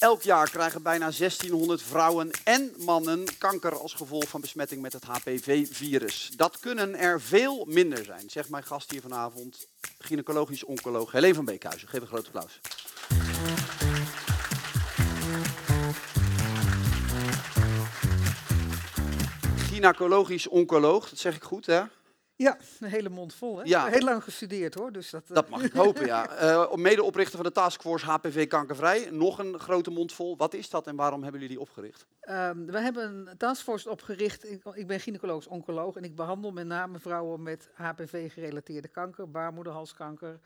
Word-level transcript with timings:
Elk 0.00 0.22
jaar 0.22 0.50
krijgen 0.50 0.82
bijna 0.82 1.10
1600 1.10 1.82
vrouwen 1.82 2.30
en 2.44 2.72
mannen 2.78 3.24
kanker 3.38 3.78
als 3.78 3.94
gevolg 3.94 4.28
van 4.28 4.40
besmetting 4.40 4.82
met 4.82 4.92
het 4.92 5.04
HPV-virus. 5.04 6.30
Dat 6.36 6.58
kunnen 6.58 6.94
er 6.94 7.20
veel 7.20 7.64
minder 7.68 8.04
zijn, 8.04 8.30
zegt 8.30 8.48
mijn 8.48 8.64
gast 8.64 8.90
hier 8.90 9.00
vanavond, 9.00 9.66
gynaecologisch 9.98 10.64
oncoloog 10.64 11.12
Helene 11.12 11.34
van 11.34 11.44
Beekhuizen. 11.44 11.88
Geef 11.88 12.00
een 12.00 12.06
groot 12.06 12.26
applaus. 12.26 12.60
Gynaecologisch 19.68 20.48
oncoloog, 20.48 21.08
dat 21.08 21.18
zeg 21.18 21.36
ik 21.36 21.42
goed 21.42 21.66
hè? 21.66 21.82
Ja, 22.40 22.56
een 22.80 22.88
hele 22.88 23.08
mond 23.08 23.34
vol. 23.34 23.56
Hè? 23.56 23.62
Ja. 23.64 23.86
Heel 23.86 24.00
lang 24.00 24.24
gestudeerd 24.24 24.74
hoor. 24.74 24.92
Dus 24.92 25.10
dat, 25.10 25.22
eh, 25.28 25.34
Dat 25.34 25.48
mag 25.48 25.62
ik 25.62 25.72
hopen, 25.72 26.06
ja. 26.06 26.28
Eh 26.38 26.74
medeoprichter 26.74 27.36
van 27.36 27.46
de 27.46 27.52
taskforce 27.52 28.06
HPV 28.06 28.46
Kankervrij. 28.46 29.08
Nog 29.10 29.38
een 29.38 29.58
grote 29.58 29.90
mond 29.90 30.12
vol. 30.12 30.36
Wat 30.36 30.54
is 30.54 30.70
dat 30.70 30.86
en 30.86 30.96
waarom 30.96 31.22
hebben 31.22 31.40
jullie 31.40 31.56
die 31.56 31.66
opgericht? 31.66 32.06
Ehm, 32.20 32.64
we 32.64 32.80
hebben 32.80 33.28
een 33.28 33.36
taskforce 33.36 33.90
opgericht. 33.90 34.50
Ik, 34.50 34.64
ik 34.64 34.86
ben 34.86 35.00
gynaecologisch 35.00 35.46
oncoloog 35.46 35.96
en 35.96 36.04
ik 36.04 36.14
behandel 36.14 36.52
met 36.52 36.66
name 36.66 36.98
vrouwen 36.98 37.42
met 37.42 37.70
HPV-gerelateerde 37.74 38.88
kanker, 38.88 39.30
baarmoederhalskanker, 39.30 40.40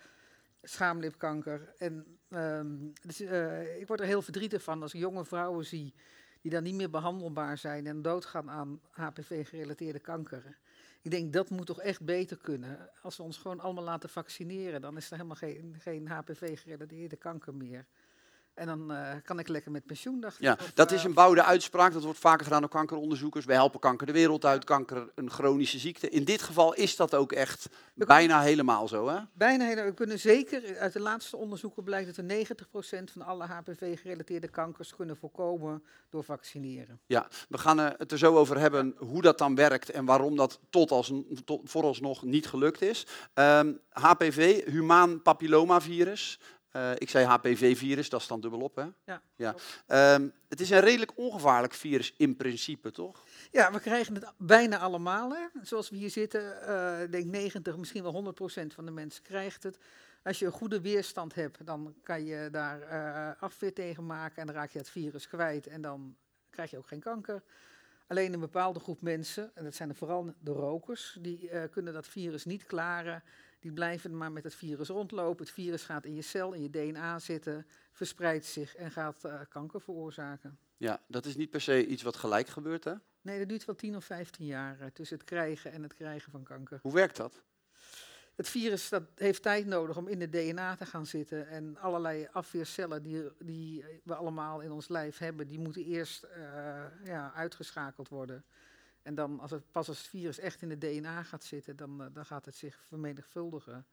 schaamlipkanker. 0.62 1.74
En 1.78 2.18
ehm, 2.30 2.76
dus, 3.02 3.20
eh, 3.20 3.80
ik 3.80 3.86
word 3.86 4.00
er 4.00 4.06
heel 4.06 4.22
verdrietig 4.22 4.62
van 4.62 4.82
als 4.82 4.94
ik 4.94 5.00
jonge 5.00 5.24
vrouwen 5.24 5.64
zie 5.64 5.94
die 6.40 6.50
dan 6.50 6.62
niet 6.62 6.74
meer 6.74 6.90
behandelbaar 6.90 7.58
zijn 7.58 7.86
en 7.86 8.02
doodgaan 8.02 8.50
aan 8.50 8.80
HPV-gerelateerde 8.90 9.98
kanker. 9.98 10.58
Ik 11.04 11.10
denk 11.10 11.32
dat 11.32 11.50
moet 11.50 11.66
toch 11.66 11.80
echt 11.80 12.04
beter 12.04 12.36
kunnen. 12.36 12.90
Als 13.02 13.16
we 13.16 13.22
ons 13.22 13.36
gewoon 13.36 13.60
allemaal 13.60 13.84
laten 13.84 14.08
vaccineren, 14.08 14.80
dan 14.80 14.96
is 14.96 15.06
er 15.06 15.16
helemaal 15.16 15.36
geen, 15.36 15.76
geen 15.78 16.08
HPV-gerelateerde 16.08 17.16
kanker 17.16 17.54
meer. 17.54 17.86
En 18.54 18.66
dan 18.66 18.92
eh, 18.92 19.12
kan 19.24 19.38
ik 19.38 19.48
lekker 19.48 19.70
met 19.70 19.86
pensioen, 19.86 20.20
dacht 20.20 20.36
Ja. 20.40 20.56
Of, 20.60 20.72
dat 20.74 20.90
eh, 20.90 20.96
is 20.96 21.04
een 21.04 21.14
bouwde 21.14 21.42
uitspraak. 21.42 21.92
Dat 21.92 22.02
wordt 22.04 22.18
vaker 22.18 22.44
gedaan 22.44 22.60
door 22.60 22.70
kankeronderzoekers. 22.70 23.44
Wij 23.44 23.56
helpen 23.56 23.80
kanker 23.80 24.06
de 24.06 24.12
wereld 24.12 24.44
uit. 24.44 24.64
Kanker 24.64 25.10
een 25.14 25.30
chronische 25.30 25.78
ziekte. 25.78 26.08
In 26.08 26.24
dit 26.24 26.42
geval 26.42 26.74
is 26.74 26.96
dat 26.96 27.14
ook 27.14 27.32
echt 27.32 27.68
We 27.94 28.06
bijna 28.06 28.40
helemaal 28.40 28.88
zo, 28.88 29.08
hè? 29.08 29.18
Bijna 29.32 29.64
hele, 29.64 29.84
we 29.84 29.94
kunnen 29.94 30.18
zeker, 30.18 30.78
uit 30.78 30.92
de 30.92 31.00
laatste 31.00 31.36
onderzoeken 31.36 31.84
blijkt 31.84 32.16
dat 32.16 32.26
we 32.26 32.46
90% 33.02 33.12
van 33.12 33.22
alle 33.22 33.44
HPV-gerelateerde 33.44 34.48
kankers 34.48 34.96
kunnen 34.96 35.16
voorkomen 35.16 35.82
door 36.10 36.24
vaccineren. 36.24 37.00
Ja, 37.06 37.28
we 37.48 37.58
gaan 37.58 37.80
eh, 37.80 37.90
het 37.96 38.12
er 38.12 38.18
zo 38.18 38.36
over 38.36 38.58
hebben 38.58 38.94
hoe 38.98 39.22
dat 39.22 39.38
dan 39.38 39.54
werkt 39.54 39.90
en 39.90 40.04
waarom 40.04 40.36
dat 40.36 40.60
tot 40.70 40.90
als, 40.90 41.12
tot, 41.44 41.60
vooralsnog 41.64 42.22
niet 42.22 42.46
gelukt 42.46 42.82
is. 42.82 43.06
Ehm, 43.34 43.72
HPV, 43.88 44.64
humaan 44.64 45.22
papillomavirus. 45.22 46.38
Eh, 46.74 46.90
ik 46.94 47.10
zei 47.10 47.24
HPV-virus, 47.24 48.08
dat 48.08 48.20
is 48.20 48.26
dan 48.26 48.40
dubbelop, 48.40 48.76
hè? 48.76 48.86
Ja, 49.04 49.22
Ja. 49.36 49.54
Ehm, 49.86 50.28
het 50.48 50.60
is 50.60 50.70
een 50.70 50.80
redelijk 50.80 51.12
ongevaarlijk 51.14 51.74
virus 51.74 52.14
in 52.16 52.36
principe, 52.36 52.90
toch? 52.90 53.24
Ja, 53.50 53.72
we 53.72 53.80
krijgen 53.80 54.14
het 54.14 54.32
bijna 54.36 54.78
allemaal. 54.78 55.30
Hè. 55.30 55.46
Zoals 55.62 55.90
we 55.90 55.96
hier 55.96 56.10
zitten, 56.10 56.42
ik 57.02 57.12
denk 57.12 57.24
90, 57.24 57.76
misschien 57.76 58.02
wel 58.02 58.12
100% 58.12 58.74
van 58.74 58.84
de 58.84 58.90
mensen 58.90 59.22
krijgt 59.22 59.62
het. 59.62 59.78
Als 60.22 60.38
je 60.38 60.46
een 60.46 60.52
goede 60.52 60.80
weerstand 60.80 61.34
hebt, 61.34 61.66
dan 61.66 61.94
kan 62.02 62.24
je 62.24 62.48
daar 62.50 62.82
eh, 62.82 63.42
afweer 63.42 63.72
tegen 63.72 64.06
maken 64.06 64.36
en 64.36 64.46
dan 64.46 64.56
raak 64.56 64.70
je 64.70 64.78
het 64.78 64.90
virus 64.90 65.28
kwijt 65.28 65.66
en 65.66 65.82
dan 65.82 66.16
krijg 66.50 66.70
je 66.70 66.78
ook 66.78 66.86
geen 66.86 67.00
kanker. 67.00 67.42
Alleen 68.06 68.32
een 68.32 68.40
bepaalde 68.40 68.80
groep 68.80 69.00
mensen, 69.00 69.50
en 69.54 69.64
dat 69.64 69.74
zijn 69.74 69.88
er 69.88 69.94
vooral 69.94 70.34
de 70.40 70.52
rokers, 70.52 71.18
die 71.20 71.68
kunnen 71.70 71.92
dat 71.92 72.08
virus 72.08 72.44
niet 72.44 72.66
klaren. 72.66 73.22
Die 73.64 73.72
blijven 73.72 74.16
maar 74.16 74.32
met 74.32 74.44
het 74.44 74.54
virus 74.54 74.88
rondlopen. 74.88 75.44
Het 75.44 75.54
virus 75.54 75.82
gaat 75.82 76.04
in 76.04 76.14
je 76.14 76.22
cel, 76.22 76.52
in 76.52 76.62
je 76.62 76.70
DNA 76.70 77.18
zitten, 77.18 77.66
verspreidt 77.92 78.44
zich 78.44 78.76
en 78.76 78.90
gaat 78.90 79.24
eh, 79.24 79.40
kanker 79.48 79.80
veroorzaken. 79.80 80.58
Ja, 80.76 81.00
dat 81.06 81.24
is 81.24 81.36
niet 81.36 81.50
per 81.50 81.60
se 81.60 81.86
iets 81.86 82.02
wat 82.02 82.16
gelijk 82.16 82.48
gebeurt, 82.48 82.84
hè? 82.84 82.94
Nee, 83.20 83.38
dat 83.38 83.48
duurt 83.48 83.64
wel 83.64 83.74
10 83.74 83.96
of 83.96 84.04
15 84.04 84.46
jaar 84.46 84.80
eh, 84.80 84.86
tussen 84.92 85.16
het 85.16 85.26
krijgen 85.26 85.72
en 85.72 85.82
het 85.82 85.94
krijgen 85.94 86.30
van 86.30 86.42
kanker. 86.42 86.78
Hoe 86.82 86.92
werkt 86.92 87.16
dat? 87.16 87.42
Het 88.34 88.48
virus 88.48 88.88
dat 88.88 89.02
heeft 89.14 89.42
tijd 89.42 89.66
nodig 89.66 89.96
om 89.96 90.08
in 90.08 90.20
het 90.20 90.32
DNA 90.32 90.76
te 90.76 90.86
gaan 90.86 91.06
zitten. 91.06 91.48
En 91.48 91.76
allerlei 91.78 92.28
afweercellen 92.32 93.02
die, 93.02 93.22
die 93.38 93.84
we 94.02 94.14
allemaal 94.14 94.60
in 94.60 94.70
ons 94.70 94.88
lijf 94.88 95.18
hebben, 95.18 95.46
die 95.46 95.60
moeten 95.60 95.84
eerst 95.84 96.22
eh, 96.22 96.84
ja, 97.04 97.32
uitgeschakeld 97.34 98.08
worden. 98.08 98.44
En 99.04 99.14
dan, 99.14 99.40
als 99.40 99.50
het, 99.50 99.62
pas 99.70 99.88
als 99.88 99.98
het 99.98 100.06
virus 100.06 100.38
echt 100.38 100.62
in 100.62 100.70
het 100.70 100.80
DNA 100.80 101.22
gaat 101.22 101.44
zitten, 101.44 101.76
dan, 101.76 102.02
eh, 102.02 102.06
dan 102.12 102.24
gaat 102.26 102.44
het 102.44 102.56
zich 102.56 102.84
vermenigvuldigen. 102.88 103.86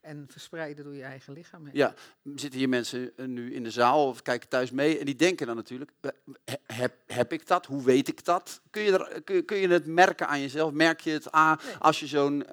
En 0.00 0.24
verspreiden 0.28 0.84
door 0.84 0.94
je 0.94 1.02
eigen 1.02 1.32
lichaam 1.32 1.64
heen. 1.66 1.76
Ja, 1.76 1.94
zitten 2.34 2.58
hier 2.58 2.68
mensen 2.68 3.16
eh, 3.16 3.26
nu 3.26 3.54
in 3.54 3.62
de 3.62 3.70
zaal 3.70 4.08
of 4.08 4.22
kijken 4.22 4.48
thuis 4.48 4.70
mee 4.70 4.98
en 4.98 5.04
die 5.04 5.14
denken 5.16 5.46
dan 5.46 5.56
natuurlijk, 5.56 5.90
eh, 6.00 6.10
he- 6.44 6.74
heb, 6.74 6.94
heb 7.06 7.32
ik 7.32 7.46
dat? 7.46 7.66
Hoe 7.66 7.82
weet 7.82 8.08
ik 8.08 8.24
dat? 8.24 8.60
Kun 8.70 8.82
je, 8.82 8.92
er, 8.98 9.22
kun, 9.22 9.34
je- 9.34 9.42
kun 9.42 9.56
je 9.56 9.68
het 9.68 9.86
merken 9.86 10.28
aan 10.28 10.40
jezelf? 10.40 10.72
Merk 10.72 11.00
je 11.00 11.10
het 11.10 11.30
aan 11.32 11.58
Nee. 11.64 11.76
als 11.76 12.00
je 12.00 12.06
zo'n 12.06 12.44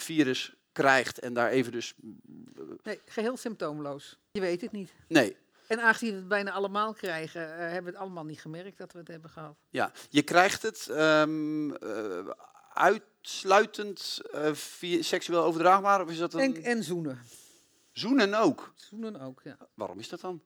virus 0.00 0.54
krijgt 0.72 1.18
en 1.18 1.32
daar 1.34 1.50
even 1.50 1.72
dus... 1.72 1.94
Nee, 2.82 3.00
geheel 3.06 3.36
symptoomloos. 3.36 4.18
Je 4.30 4.40
weet 4.40 4.60
het 4.60 4.72
niet. 4.72 4.92
Nee, 5.08 5.36
En 5.68 5.80
aangezien 5.80 6.10
we 6.10 6.16
het 6.16 6.28
bijna 6.28 6.52
allemaal 6.52 6.92
krijgen, 6.92 7.52
eh, 7.52 7.58
hebben 7.58 7.82
we 7.84 7.90
het 7.90 7.98
allemaal 7.98 8.24
niet 8.24 8.40
gemerkt 8.40 8.78
dat 8.78 8.92
we 8.92 8.98
het 8.98 9.08
hebben 9.08 9.30
gehad. 9.30 9.56
ja. 9.68 9.92
Je 10.10 10.22
krijgt 10.22 10.62
het 10.62 10.88
ehm, 10.88 11.70
eh, 11.70 12.28
uitsluitend 12.72 14.20
eh, 14.32 14.52
via 14.52 15.02
seksueel 15.02 15.42
overdraagbaar 15.42 16.02
of 16.02 16.10
is 16.10 16.18
dat 16.18 16.34
En, 16.34 16.40
een... 16.56 16.64
en 16.64 16.84
zoenen. 16.84 17.18
Zoenen 17.92 18.34
ook. 18.34 18.72
Zoenen 18.74 19.20
ook, 19.20 19.40
ja. 19.44 19.56
Waarom 19.74 19.98
is 19.98 20.08
dat 20.08 20.20
dan? 20.20 20.42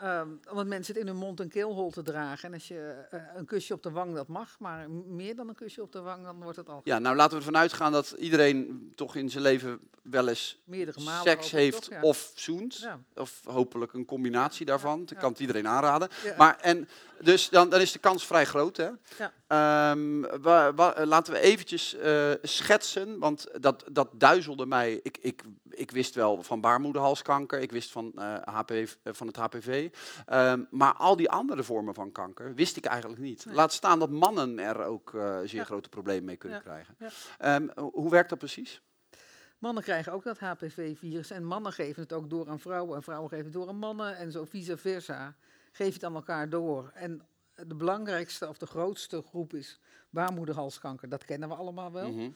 Ehm, 0.00 0.28
omdat 0.50 0.66
mensen 0.66 0.94
het 0.94 1.02
in 1.02 1.08
hun 1.08 1.20
mond 1.20 1.40
en 1.40 1.48
keelhol 1.48 1.90
te 1.90 2.02
dragen. 2.02 2.48
En 2.48 2.54
als 2.54 2.68
je 2.68 3.06
eh, 3.10 3.20
een 3.34 3.44
kusje 3.44 3.74
op 3.74 3.82
de 3.82 3.90
wang, 3.90 4.14
dat 4.14 4.28
mag. 4.28 4.58
Maar 4.58 4.90
meer 4.90 5.36
dan 5.36 5.48
een 5.48 5.54
kusje 5.54 5.82
op 5.82 5.92
de 5.92 6.00
wang, 6.00 6.24
dan 6.24 6.42
wordt 6.42 6.56
het 6.56 6.68
al 6.68 6.80
Ja, 6.84 6.98
nou 6.98 7.16
laten 7.16 7.32
we 7.32 7.44
ervan 7.44 7.60
uitgaan 7.60 7.92
dat 7.92 8.10
iedereen 8.10 8.92
toch 8.94 9.16
in 9.16 9.30
zijn 9.30 9.42
leven 9.42 9.80
wel 10.02 10.28
eens 10.28 10.60
meerdere 10.64 11.02
malen. 11.02 11.22
seks 11.22 11.50
heeft 11.50 11.82
toch? 11.82 11.90
Ja. 11.90 12.00
of 12.00 12.32
zoent. 12.34 12.76
Ja. 12.76 13.00
Of 13.14 13.40
hopelijk 13.44 13.92
een 13.92 14.04
combinatie 14.04 14.66
daarvan. 14.66 15.02
Ik 15.02 15.10
ja. 15.10 15.16
kan 15.16 15.30
het 15.30 15.40
iedereen 15.40 15.68
aanraden. 15.68 16.08
Maar 16.36 16.58
en, 16.60 16.88
dus 17.20 17.48
dan, 17.48 17.68
dan 17.68 17.80
is 17.80 17.92
de 17.92 17.98
kans 17.98 18.26
vrij 18.26 18.44
groot. 18.44 18.76
Hè? 18.76 18.88
Ja. 19.18 19.32
Ehm, 19.46 20.20
wa- 20.42 20.74
wa- 20.74 21.06
laten 21.06 21.32
we 21.32 21.38
eventjes 21.40 21.94
eh, 21.94 22.30
schetsen, 22.42 23.18
want 23.18 23.46
dat, 23.60 23.84
dat 23.92 24.08
duizelde 24.12 24.66
mij. 24.66 25.00
Ik, 25.02 25.18
ik, 25.20 25.42
ik 25.70 25.90
wist 25.90 26.14
wel 26.14 26.42
van 26.42 26.60
baarmoederhalskanker, 26.60 27.60
ik 27.60 27.72
wist 27.72 27.90
van, 27.92 28.12
eh, 28.14 28.34
HPV, 28.44 28.94
eh, 29.02 29.12
van 29.12 29.26
het 29.26 29.36
HPV. 29.36 29.90
Ehm, 30.26 30.64
maar 30.70 30.94
al 30.94 31.16
die 31.16 31.30
andere 31.30 31.62
vormen 31.62 31.94
van 31.94 32.12
kanker 32.12 32.54
wist 32.54 32.76
ik 32.76 32.84
eigenlijk 32.84 33.20
niet. 33.20 33.44
Nee. 33.46 33.54
Laat 33.54 33.72
staan 33.72 33.98
dat 33.98 34.10
mannen 34.10 34.58
er 34.58 34.84
ook 34.84 35.10
zeer 35.44 35.54
Ja. 35.54 35.64
grote 35.64 35.88
problemen 35.88 36.24
mee 36.24 36.36
kunnen 36.36 36.58
Ja. 36.58 36.64
krijgen. 36.64 36.94
Ja. 36.98 37.08
Ehm, 37.38 37.68
hoe 37.92 38.10
werkt 38.10 38.28
dat 38.28 38.38
precies? 38.38 38.82
Mannen 39.58 39.82
krijgen 39.82 40.12
ook 40.12 40.24
dat 40.24 40.38
HPV-virus. 40.38 41.30
En 41.30 41.44
mannen 41.44 41.72
geven 41.72 42.02
het 42.02 42.12
ook 42.12 42.30
door 42.30 42.48
aan 42.48 42.60
vrouwen. 42.60 42.96
En 42.96 43.02
vrouwen 43.02 43.28
geven 43.28 43.44
het 43.44 43.54
door 43.54 43.68
aan 43.68 43.78
mannen. 43.78 44.16
En 44.16 44.32
zo 44.32 44.44
vice 44.44 44.76
versa. 44.76 45.34
Geef 45.72 45.86
je 45.86 45.92
het 45.92 46.04
aan 46.04 46.14
elkaar 46.14 46.48
door. 46.48 46.90
En 46.94 47.22
de 47.66 47.74
belangrijkste 47.74 48.48
of 48.48 48.58
de 48.58 48.66
grootste 48.66 49.22
groep 49.22 49.54
is 49.54 49.80
baarmoederhalskanker. 50.10 51.08
Dat 51.08 51.24
kennen 51.24 51.48
we 51.48 51.54
allemaal 51.54 51.92
wel. 51.92 52.12
Mhm. 52.12 52.30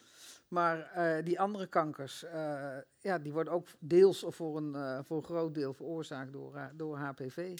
Maar 0.48 0.80
eh, 0.80 1.24
die 1.24 1.40
andere 1.40 1.66
kankers, 1.66 2.24
eh, 2.24 2.76
ja, 3.00 3.18
die 3.18 3.32
worden 3.32 3.52
ook 3.52 3.68
deels 3.78 4.22
of 4.22 4.36
voor 4.36 4.56
een, 4.56 4.74
eh, 4.74 4.98
voor 5.02 5.16
een 5.16 5.24
groot 5.24 5.54
deel 5.54 5.72
veroorzaakt 5.72 6.32
door, 6.32 6.70
door 6.74 6.96
HPV. 6.98 7.58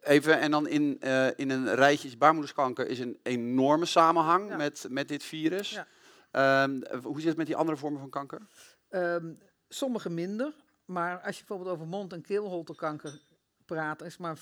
Even, 0.00 0.40
en 0.40 0.50
dan 0.50 0.68
in, 0.68 0.98
in 1.36 1.50
een 1.50 1.74
rijtje, 1.74 2.16
baarmoederskanker 2.16 2.86
is 2.88 2.98
een 2.98 3.18
enorme 3.22 3.84
samenhang 3.86 4.48
Ja. 4.48 4.56
met, 4.56 4.86
met 4.90 5.08
dit 5.08 5.22
virus. 5.22 5.70
Ja. 5.70 5.86
Ehm, 6.30 7.00
hoe 7.02 7.16
zit 7.20 7.28
het 7.28 7.36
met 7.36 7.46
die 7.46 7.56
andere 7.56 7.76
vormen 7.76 8.00
van 8.00 8.10
kanker? 8.10 8.40
Ehm, 8.88 9.32
sommige 9.68 10.10
minder, 10.10 10.54
maar 10.84 11.20
als 11.20 11.38
je 11.38 11.44
bijvoorbeeld 11.44 11.76
over 11.76 11.86
mond- 11.86 12.12
en 12.12 12.22
keelholtekanker 12.22 13.20
praat, 13.64 14.02
is 14.02 14.16
maar 14.16 14.36
35% 14.38 14.40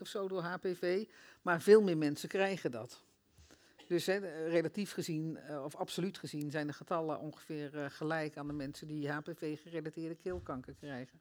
of 0.00 0.08
zo 0.08 0.28
door 0.28 0.42
HPV. 0.42 1.04
Maar 1.42 1.60
veel 1.60 1.82
meer 1.82 1.98
mensen 1.98 2.28
krijgen 2.28 2.70
dat. 2.70 3.02
Dus 3.92 4.06
hè, 4.06 4.18
relatief 4.48 4.92
gezien, 4.92 5.38
eh, 5.48 5.64
of 5.64 5.74
absoluut 5.76 6.18
gezien, 6.18 6.50
zijn 6.50 6.66
de 6.66 6.72
getallen 6.72 7.18
ongeveer 7.18 7.78
eh, 7.78 7.84
gelijk 7.88 8.36
aan 8.36 8.46
de 8.46 8.52
mensen 8.52 8.86
die 8.86 9.10
HPV-gerelateerde 9.10 10.14
keelkanker 10.14 10.74
krijgen. 10.80 11.20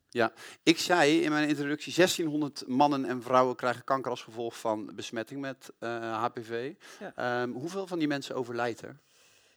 Ik 0.64 0.78
zei 0.78 1.22
in 1.22 1.32
mijn 1.32 1.48
introductie, 1.50 1.94
1600 1.94 2.68
mannen 2.68 3.06
en 3.06 3.22
vrouwen 3.22 3.56
krijgen 3.56 3.84
kanker 3.84 4.12
als 4.12 4.24
gevolg 4.24 4.60
van 4.60 4.92
besmetting 4.96 5.42
met 5.42 5.72
eh, 5.80 6.24
HPV. 6.24 6.74
Ja. 7.00 7.14
Ehm, 7.16 7.52
hoeveel 7.52 7.88
van 7.88 8.00
die 8.00 8.08
mensen 8.08 8.36
overlijdt 8.36 8.82
er? 8.82 8.98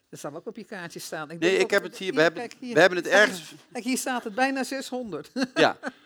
Dat 0.08 0.20
zal 0.20 0.34
ook 0.34 0.46
op 0.46 0.56
je 0.56 0.64
kaartje 0.64 0.98
staan. 0.98 1.28
Nee, 1.28 1.38
denk 1.38 1.56
ik 1.56 1.62
ook- 1.62 1.70
heb 1.70 1.82
het 1.82 1.96
hier, 1.96 2.14
we 2.14 2.20
hebben, 2.20 2.40
kijk, 2.40 2.56
hier. 2.60 2.74
we 2.74 2.80
hebben 2.80 2.98
het 2.98 3.06
ergens... 3.06 3.54
Kijk, 3.72 3.84
hier 3.84 3.98
staat 3.98 4.24
het 4.24 4.34
bijna 4.34 4.64
600. 4.64 5.30
Ja. 5.54 5.76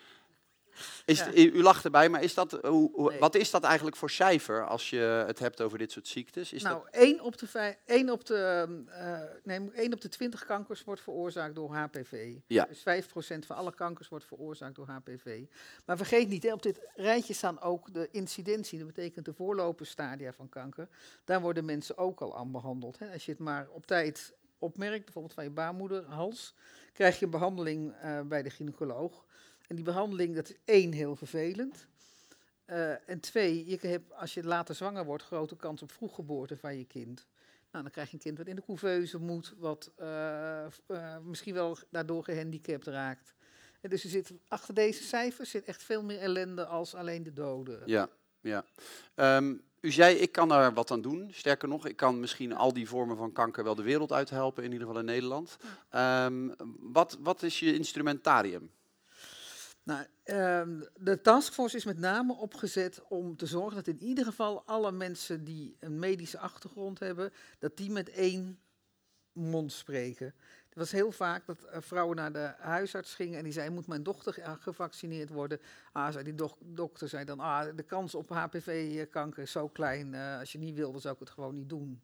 Is 1.05 1.19
Ja. 1.19 1.25
het- 1.25 1.35
u, 1.35 1.61
lacht 1.61 1.85
erbij, 1.85 2.09
maar 2.09 2.23
is 2.23 2.33
dat, 2.33 2.51
hoe, 2.51 2.91
hoe- 2.93 3.09
Nee. 3.09 3.19
wat 3.19 3.35
is 3.35 3.51
dat 3.51 3.63
eigenlijk 3.63 3.95
voor 3.95 4.09
cijfer 4.09 4.67
als 4.67 4.89
je 4.89 4.97
het 5.27 5.39
hebt 5.39 5.61
over 5.61 5.77
dit 5.77 5.91
soort 5.91 6.07
ziektes? 6.07 6.53
Is 6.53 6.63
nou, 6.63 6.81
dat, 6.83 7.01
1 7.01 7.21
op 7.21 7.37
de, 7.37 7.47
vij- 7.47 7.77
één 7.85 8.09
op 8.09 8.25
de, 8.25 8.67
eh, 8.89 9.19
nee, 9.43 9.69
1 9.73 9.93
op 9.93 10.01
de 10.01 10.09
20 10.09 10.45
kankers 10.45 10.83
wordt 10.83 11.01
veroorzaakt 11.01 11.55
door 11.55 11.73
HPV. 11.73 12.33
Ja. 12.47 12.65
Dus 12.65 12.81
5% 12.81 13.45
van 13.45 13.55
alle 13.55 13.73
kankers 13.73 14.07
wordt 14.09 14.25
veroorzaakt 14.25 14.75
door 14.75 14.87
HPV. 14.87 15.43
Maar 15.85 15.97
vergeet 15.97 16.27
niet, 16.29 16.43
hè, 16.43 16.53
op 16.53 16.63
dit 16.63 16.79
rijtje 16.95 17.33
staan 17.33 17.61
ook 17.61 17.93
de 17.93 18.07
incidentie. 18.11 18.77
Dat 18.77 18.87
betekent 18.87 19.25
de 19.25 19.33
voorloperstadia 19.33 20.33
van 20.33 20.49
kanker. 20.49 20.87
Daar 21.23 21.41
worden 21.41 21.65
mensen 21.65 21.97
ook 21.97 22.21
al 22.21 22.37
aan 22.37 22.51
behandeld. 22.51 22.99
Hè. 22.99 23.11
Als 23.13 23.25
je 23.25 23.31
het 23.31 23.39
maar 23.39 23.67
op 23.71 23.85
tijd 23.85 24.33
opmerkt, 24.59 25.03
bijvoorbeeld 25.03 25.33
van 25.33 25.43
je 25.43 25.49
baarmoederhals, 25.49 26.53
krijg 26.93 27.19
je 27.19 27.25
een 27.25 27.31
behandeling 27.31 27.93
eh, 28.01 28.21
bij 28.21 28.43
de 28.43 28.49
gynaecoloog. 28.49 29.25
En 29.69 29.75
die 29.75 29.85
behandeling, 29.85 30.35
dat 30.35 30.49
is 30.49 30.55
één, 30.65 30.91
heel 30.91 31.15
vervelend. 31.15 31.87
Eh, 32.65 33.09
en 33.09 33.19
twee, 33.19 33.65
je 33.69 33.87
hebt, 33.87 34.13
als 34.13 34.33
je 34.33 34.43
later 34.43 34.75
zwanger 34.75 35.05
wordt, 35.05 35.23
grote 35.23 35.55
kans 35.55 35.81
op 35.81 35.91
vroeggeboorte 35.91 36.57
van 36.57 36.77
je 36.77 36.85
kind. 36.85 37.27
Nou, 37.71 37.83
dan 37.83 37.91
krijg 37.91 38.07
je 38.07 38.13
een 38.13 38.21
kind 38.21 38.37
wat 38.37 38.47
in 38.47 38.55
de 38.55 38.63
couveuse 38.65 39.17
moet, 39.17 39.53
wat 39.57 39.91
eh, 39.95 40.65
eh, 40.65 41.17
misschien 41.23 41.53
wel 41.53 41.77
daardoor 41.89 42.23
gehandicapt 42.23 42.87
raakt. 42.87 43.33
En 43.81 43.89
dus 43.89 44.03
er 44.03 44.09
zit, 44.09 44.33
achter 44.47 44.73
deze 44.73 45.03
cijfers 45.03 45.49
zit 45.49 45.65
echt 45.65 45.83
veel 45.83 46.03
meer 46.03 46.19
ellende 46.19 46.65
als 46.65 46.95
alleen 46.95 47.23
de 47.23 47.33
doden. 47.33 47.81
ja, 47.85 48.09
ja. 48.41 48.65
Ehm, 49.15 49.55
u 49.81 49.91
zei, 49.91 50.15
ik 50.15 50.31
kan 50.31 50.51
er 50.51 50.73
wat 50.73 50.91
aan 50.91 51.01
doen. 51.01 51.29
Sterker 51.31 51.67
nog, 51.67 51.85
ik 51.85 51.95
kan 51.95 52.19
misschien 52.19 52.53
al 52.53 52.73
die 52.73 52.87
vormen 52.87 53.17
van 53.17 53.31
kanker 53.31 53.63
wel 53.63 53.75
de 53.75 53.83
wereld 53.83 54.11
uithelpen, 54.11 54.63
in 54.63 54.71
ieder 54.71 54.87
geval 54.87 55.01
in 55.01 55.07
Nederland. 55.07 55.57
Ehm, 55.89 56.49
wat, 56.79 57.17
wat 57.21 57.43
is 57.43 57.59
je 57.59 57.73
instrumentarium? 57.73 58.71
Nou, 59.89 60.05
ehm, 60.23 60.79
de 60.97 61.21
taskforce 61.21 61.75
is 61.77 61.85
met 61.85 61.97
name 61.97 62.33
opgezet 62.33 63.01
om 63.07 63.35
te 63.37 63.45
zorgen 63.45 63.75
dat 63.75 63.87
in 63.87 64.03
ieder 64.03 64.25
geval 64.25 64.63
alle 64.65 64.91
mensen 64.91 65.43
die 65.43 65.75
een 65.79 65.99
medische 65.99 66.37
achtergrond 66.39 66.99
hebben, 66.99 67.33
dat 67.59 67.77
die 67.77 67.91
met 67.91 68.09
één 68.09 68.59
mond 69.31 69.71
spreken. 69.71 70.25
Het 70.69 70.77
was 70.77 70.91
heel 70.91 71.11
vaak 71.11 71.45
dat 71.45 71.63
eh, 71.63 71.81
vrouwen 71.81 72.15
naar 72.15 72.33
de 72.33 72.53
huisarts 72.59 73.13
gingen 73.15 73.37
en 73.37 73.43
die 73.43 73.53
zei, 73.53 73.69
moet 73.69 73.87
mijn 73.87 74.03
dochter 74.03 74.33
ge- 74.33 74.57
gevaccineerd 74.59 75.29
worden? 75.29 75.59
Ah, 75.91 76.11
zei 76.11 76.23
die 76.23 76.35
dok- 76.35 76.57
dokter 76.61 77.09
zei 77.09 77.25
dan, 77.25 77.39
ah, 77.39 77.75
de 77.75 77.83
kans 77.83 78.15
op 78.15 78.29
HPV-kanker 78.29 79.41
is 79.43 79.51
zo 79.51 79.67
klein, 79.67 80.13
eh, 80.13 80.39
als 80.39 80.51
je 80.51 80.57
niet 80.57 80.75
wil, 80.75 80.91
dan 80.91 81.01
zou 81.01 81.13
ik 81.13 81.19
het 81.19 81.29
gewoon 81.29 81.53
niet 81.55 81.69
doen. 81.69 82.01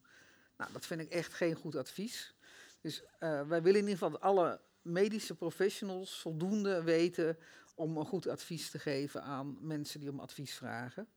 Nou, 0.57 0.71
dat 0.73 0.85
vind 0.85 1.01
ik 1.01 1.09
echt 1.09 1.33
geen 1.33 1.55
goed 1.55 1.75
advies. 1.75 2.35
Dus 2.81 3.03
eh, 3.19 3.41
wij 3.47 3.61
willen 3.61 3.79
in 3.81 3.87
ieder 3.87 3.91
geval 3.91 4.09
dat 4.09 4.21
alle 4.21 4.59
medische 4.81 5.35
professionals 5.35 6.19
voldoende 6.19 6.83
weten 6.83 7.37
om 7.75 7.97
een 7.97 8.05
goed 8.05 8.27
advies 8.27 8.69
te 8.69 8.79
geven 8.79 9.23
aan 9.23 9.57
mensen 9.61 9.99
die 9.99 10.09
om 10.09 10.19
advies 10.19 10.53
vragen. 10.53 11.07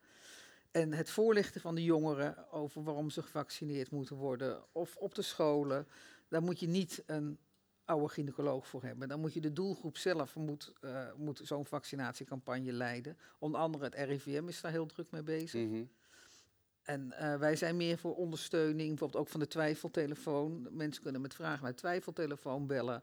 En 0.71 0.93
het 0.93 1.11
voorlichten 1.11 1.61
van 1.61 1.75
de 1.75 1.85
jongeren 1.85 2.51
over 2.51 2.83
waarom 2.83 3.11
ze 3.11 3.23
gevaccineerd 3.23 3.91
moeten 3.91 4.17
worden, 4.17 4.65
of 4.73 4.97
op 4.97 5.15
de 5.15 5.23
scholen, 5.23 5.87
daar 6.29 6.43
moet 6.43 6.61
je 6.61 6.69
niet 6.69 7.03
een 7.07 7.39
oude 7.85 8.09
gynaecoloog 8.09 8.67
voor 8.67 8.83
hebben. 8.83 9.09
Dan 9.09 9.21
moet 9.21 9.33
je 9.33 9.41
de 9.41 9.53
doelgroep 9.53 9.97
zelf 9.97 10.37
moet, 10.37 10.73
eh, 10.81 11.13
moet 11.17 11.41
zo'n 11.45 11.67
vaccinatiecampagne 11.67 12.73
leiden. 12.73 13.17
Onder 13.39 13.61
andere 13.61 13.85
het 13.85 13.95
RIVM 13.95 14.49
is 14.49 14.61
daar 14.61 14.71
heel 14.71 14.87
druk 14.87 15.11
mee 15.11 15.23
bezig. 15.23 15.69
Mhm. 15.69 15.85
En 16.83 17.13
eh, 17.13 17.39
wij 17.39 17.57
zijn 17.57 17.77
meer 17.77 17.99
voor 17.99 18.17
ondersteuning, 18.17 18.89
bijvoorbeeld 18.89 19.23
ook 19.23 19.29
van 19.29 19.41
de 19.41 19.47
twijfeltelefoon. 19.47 20.69
Mensen 20.71 21.03
kunnen 21.03 21.21
met 21.21 21.35
vragen 21.35 21.65
naar 21.65 21.75
twijfeltelefoon 21.75 22.67
bellen. 22.67 23.03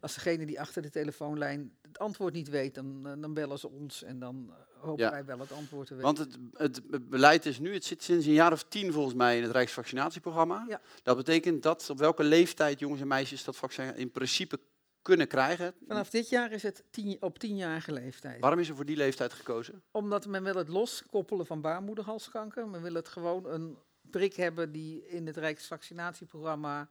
Als 0.00 0.14
degene 0.14 0.46
die 0.46 0.60
achter 0.60 0.82
de 0.82 0.90
telefoonlijn 0.90 1.72
het 1.82 1.98
antwoord 1.98 2.34
niet 2.34 2.48
weet, 2.48 2.74
dan, 2.74 3.06
eh, 3.06 3.12
dan 3.18 3.34
bellen 3.34 3.58
ze 3.58 3.68
ons 3.70 4.02
en 4.02 4.18
dan 4.18 4.46
eh, 4.50 4.82
hopen 4.82 5.04
Ja. 5.04 5.10
wij 5.10 5.24
wel 5.24 5.38
het 5.38 5.52
antwoord 5.52 5.86
te 5.86 5.94
weten. 5.94 6.06
Want 6.14 6.18
het, 6.18 6.38
het 6.52 6.88
be- 6.90 7.00
beleid 7.00 7.46
is 7.46 7.58
nu, 7.58 7.72
het 7.74 7.84
zit 7.84 8.02
sinds 8.02 8.26
een 8.26 8.32
jaar 8.32 8.52
of 8.52 8.64
tien 8.68 8.92
volgens 8.92 9.14
mij 9.14 9.36
in 9.36 9.42
het 9.42 9.52
Rijksvaccinatieprogramma. 9.52 10.64
Ja. 10.68 10.80
Dat 11.02 11.16
betekent 11.16 11.62
dat 11.62 11.90
op 11.90 11.98
welke 11.98 12.22
leeftijd 12.24 12.78
jongens 12.78 13.00
en 13.00 13.08
meisjes 13.08 13.44
dat 13.44 13.56
vaccin 13.56 13.96
in 13.96 14.10
principe 14.10 14.58
kunnen 15.02 15.28
krijgen. 15.28 15.74
Vanaf 15.86 16.10
dit 16.10 16.28
jaar 16.28 16.52
is 16.52 16.62
het 16.62 16.84
tien, 16.90 17.16
op 17.20 17.38
tienjarige 17.38 17.92
leeftijd. 17.92 18.40
Waarom 18.40 18.58
is 18.58 18.68
er 18.68 18.76
voor 18.76 18.84
die 18.84 18.96
leeftijd 18.96 19.32
gekozen? 19.32 19.82
Omdat 19.90 20.26
men 20.26 20.42
wil 20.42 20.54
het 20.54 20.68
loskoppelen 20.68 21.46
van 21.46 21.60
baarmoederhalskanker. 21.60 22.68
Men 22.68 22.82
wil 22.82 22.94
het 22.94 23.08
gewoon 23.08 23.46
een 23.46 23.78
prik 24.10 24.34
hebben 24.34 24.72
die 24.72 25.06
in 25.06 25.26
het 25.26 25.36
Rijksvaccinatieprogramma 25.36 26.88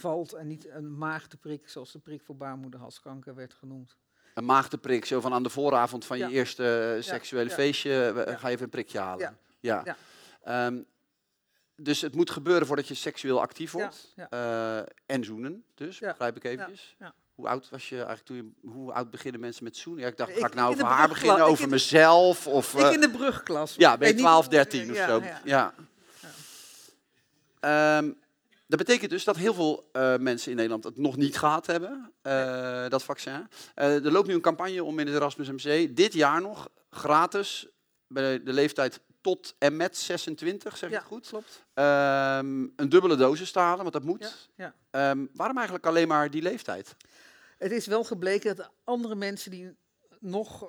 valt 0.00 0.32
en 0.32 0.46
niet 0.46 0.68
een 0.68 0.98
maagdeprik 0.98 1.68
zoals 1.68 1.92
de 1.92 1.98
prik 1.98 2.22
voor 2.22 2.36
baarmoederhalskanker 2.36 3.34
werd 3.34 3.54
genoemd. 3.54 3.96
Een 4.34 4.44
maagdeprik, 4.44 5.04
zo 5.04 5.20
van 5.20 5.32
aan 5.32 5.42
de 5.42 5.48
vooravond 5.50 6.04
van 6.04 6.18
Ja. 6.18 6.26
je 6.28 6.34
eerste 6.34 6.94
eh, 6.96 7.02
seksuele 7.02 7.48
ja. 7.48 7.54
feestje, 7.54 8.22
eh, 8.26 8.38
ga 8.38 8.46
je 8.48 8.52
even 8.54 8.64
een 8.64 8.70
prikje 8.70 8.98
halen. 8.98 9.38
Ja. 9.60 9.96
Ehm, 10.42 10.82
dus 11.76 12.00
het 12.00 12.14
moet 12.14 12.30
gebeuren 12.30 12.66
voordat 12.66 12.88
je 12.88 12.94
seksueel 12.94 13.40
actief 13.40 13.72
wordt. 13.72 14.14
Eh, 14.30 14.78
en 15.06 15.24
zoenen, 15.24 15.64
dus, 15.74 15.98
begrijp 15.98 16.36
ik 16.36 16.44
eventjes. 16.44 16.94
ja. 16.98 17.14
Hoe 17.34 17.48
oud 17.48 17.70
was 17.70 17.88
je 17.88 17.94
eigenlijk 17.96 18.26
toen 18.26 18.36
je, 18.36 18.68
hoe 18.68 18.92
oud 18.92 19.10
beginnen 19.10 19.40
mensen 19.40 19.64
met 19.64 19.76
zoenen? 19.76 20.02
Ja, 20.02 20.08
ik 20.08 20.16
dacht, 20.16 20.30
Ik- 20.30 20.38
ga 20.38 20.46
ik 20.46 20.54
nou 20.54 20.72
over 20.72 20.84
haar 20.84 21.08
beginnen, 21.08 21.44
over 21.44 21.64
de- 21.64 21.70
mezelf? 21.70 22.46
Of, 22.46 22.74
Ik 22.74 22.92
in 22.92 23.00
de 23.00 23.10
brugklas. 23.10 23.74
ja, 23.74 23.90
ben 23.90 23.98
je 23.98 24.04
weet 24.04 24.14
niet- 24.14 24.22
12, 24.24 24.48
13 24.48 24.90
of 24.90 24.96
ja, 24.96 25.06
zo. 25.08 25.22
ja. 25.22 25.40
Ja. 25.44 25.74
Dat 28.70 28.78
betekent 28.78 29.10
dus 29.10 29.24
dat 29.24 29.36
heel 29.36 29.54
veel 29.54 29.88
eh, 29.92 30.16
mensen 30.16 30.50
in 30.50 30.56
Nederland 30.56 30.84
het 30.84 30.96
nog 30.96 31.16
niet 31.16 31.38
gehad 31.38 31.66
hebben, 31.66 32.12
eh, 32.22 32.88
dat 32.88 33.02
vaccin. 33.02 33.48
Eh, 33.74 34.04
er 34.04 34.12
loopt 34.12 34.26
nu 34.28 34.34
een 34.34 34.40
campagne 34.40 34.84
om 34.84 34.98
in 34.98 35.06
het 35.06 35.14
Erasmus 35.16 35.50
MC 35.50 35.96
dit 35.96 36.12
jaar 36.12 36.40
nog 36.40 36.68
gratis 36.90 37.68
bij 38.06 38.42
de 38.42 38.52
leeftijd 38.52 39.00
tot 39.20 39.54
en 39.58 39.76
met 39.76 39.96
26, 39.96 40.76
zeg 40.76 40.88
ik 40.88 40.94
Ja, 40.94 41.00
het 41.00 41.08
goed? 41.08 41.28
klopt. 41.28 41.64
Ehm, 41.74 42.62
een 42.76 42.88
dubbele 42.88 43.16
dosis 43.16 43.52
te 43.52 43.58
halen, 43.58 43.80
want 43.80 43.92
dat 43.92 44.04
moet. 44.04 44.48
Ja, 44.56 44.74
ja. 44.90 45.10
Ehm, 45.10 45.26
waarom 45.32 45.56
eigenlijk 45.56 45.86
alleen 45.86 46.08
maar 46.08 46.30
die 46.30 46.42
leeftijd? 46.42 46.96
Het 47.58 47.72
is 47.72 47.86
wel 47.86 48.04
gebleken 48.04 48.56
dat 48.56 48.70
andere 48.84 49.14
mensen 49.14 49.50
die 49.50 49.76
nog, 50.20 50.62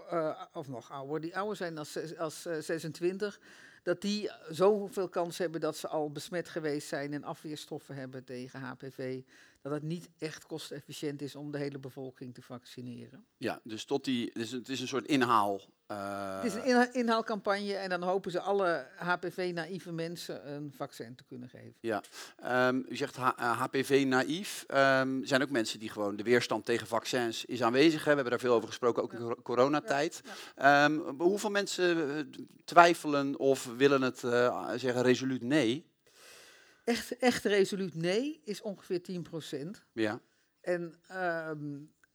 of 0.53 0.68
nog 0.68 0.92
ouder, 0.92 1.21
die 1.21 1.38
ouder 1.38 1.56
zijn 1.56 1.77
als, 1.77 2.18
als 2.18 2.45
eh, 2.45 2.57
26, 2.59 3.39
dat 3.83 4.01
die 4.01 4.31
zoveel 4.49 5.09
kans 5.09 5.37
hebben 5.37 5.61
dat 5.61 5.77
ze 5.77 5.87
al 5.87 6.11
besmet 6.11 6.49
geweest 6.49 6.87
zijn 6.87 7.13
en 7.13 7.23
afweerstoffen 7.23 7.95
hebben 7.95 8.23
tegen 8.23 8.59
HPV, 8.59 9.21
dat 9.61 9.71
het 9.71 9.83
niet 9.83 10.09
echt 10.17 10.45
kostenefficiënt 10.45 11.21
is 11.21 11.35
om 11.35 11.51
de 11.51 11.57
hele 11.57 11.79
bevolking 11.79 12.33
te 12.33 12.41
vaccineren. 12.41 13.25
Ja, 13.37 13.61
dus 13.63 13.85
tot 13.85 14.03
die, 14.03 14.31
dus 14.33 14.51
het 14.51 14.69
is 14.69 14.81
een 14.81 14.87
soort 14.87 15.07
inhaal. 15.07 15.61
Eh, 15.91 16.35
Het 16.35 16.45
is 16.45 16.53
een 16.53 16.63
inha- 16.65 16.93
inhaalcampagne 16.93 17.73
en 17.75 17.89
dan 17.89 18.03
hopen 18.03 18.31
ze 18.31 18.39
alle 18.39 18.88
HPV-naïeve 18.95 19.91
mensen 19.91 20.51
een 20.53 20.73
vaccin 20.75 21.15
te 21.15 21.23
kunnen 21.23 21.49
geven. 21.49 21.73
Ja, 21.79 22.01
Ehm, 22.38 22.81
u 22.89 22.95
zegt 22.95 23.15
HPV-naïef. 23.75 24.63
Ehm, 24.67 25.21
er 25.21 25.27
zijn 25.27 25.41
ook 25.41 25.49
mensen 25.49 25.79
die 25.79 25.89
gewoon 25.89 26.15
de 26.15 26.23
weerstand 26.23 26.65
tegen 26.65 26.88
vaccins 26.88 27.45
is 27.45 27.63
aanwezig. 27.63 27.99
Hè. 28.03 28.09
We 28.09 28.13
hebben 28.15 28.29
daar 28.31 28.39
veel 28.39 28.53
over 28.53 28.67
gesproken, 28.67 29.03
ook 29.03 29.13
in 29.13 29.19
cor- 29.19 29.41
coronatijd. 29.41 30.21
Ehm, 30.55 30.97
hoeveel 31.17 31.49
mensen 31.51 32.17
eh, 32.17 32.23
twijfelen 32.65 33.39
of 33.39 33.65
willen 33.77 34.01
het 34.01 34.24
eh, 34.24 34.69
zeggen 34.75 35.01
resoluut 35.01 35.41
nee? 35.43 35.89
Echt, 36.83 37.17
echt 37.17 37.43
resoluut 37.43 37.95
nee 37.95 38.41
is 38.43 38.62
ongeveer 38.62 39.01
10%. 39.01 39.83
Ja, 39.93 40.19
En 40.62 40.93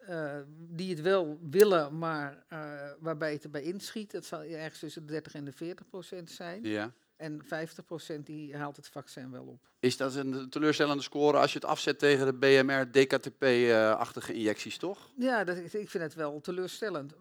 eh, 0.06 0.36
die 0.48 0.90
het 0.90 1.00
wel 1.00 1.38
willen, 1.50 1.98
maar 1.98 2.44
eh, 2.48 2.58
waarbij 3.00 3.32
het 3.32 3.44
erbij 3.44 3.62
inschiet, 3.62 4.10
dat 4.10 4.24
zal 4.24 4.42
ergens 4.42 4.78
tussen 4.78 5.06
de 5.06 5.12
30 5.12 5.34
en 5.34 5.44
de 5.44 5.52
40 5.52 5.86
procent 5.86 6.30
zijn. 6.30 6.64
ja. 6.64 6.92
En 7.16 7.42
50 7.44 7.84
procent 7.84 8.26
die 8.26 8.56
haalt 8.56 8.76
het 8.76 8.88
vaccin 8.88 9.30
wel 9.30 9.44
op. 9.44 9.70
Is 9.80 9.96
dat 9.96 10.14
een 10.14 10.50
teleurstellende 10.50 11.02
score 11.02 11.38
als 11.38 11.52
je 11.52 11.58
het 11.58 11.68
afzet 11.68 11.98
tegen 11.98 12.26
de 12.26 12.34
BMR, 12.34 12.90
DKTP-achtige 12.90 14.32
injecties, 14.32 14.78
toch? 14.78 15.10
Ja, 15.16 15.44
dat, 15.44 15.56
ik 15.56 15.90
vind 15.90 15.92
het 15.92 16.14
wel 16.14 16.40
teleurstellend. 16.40 17.14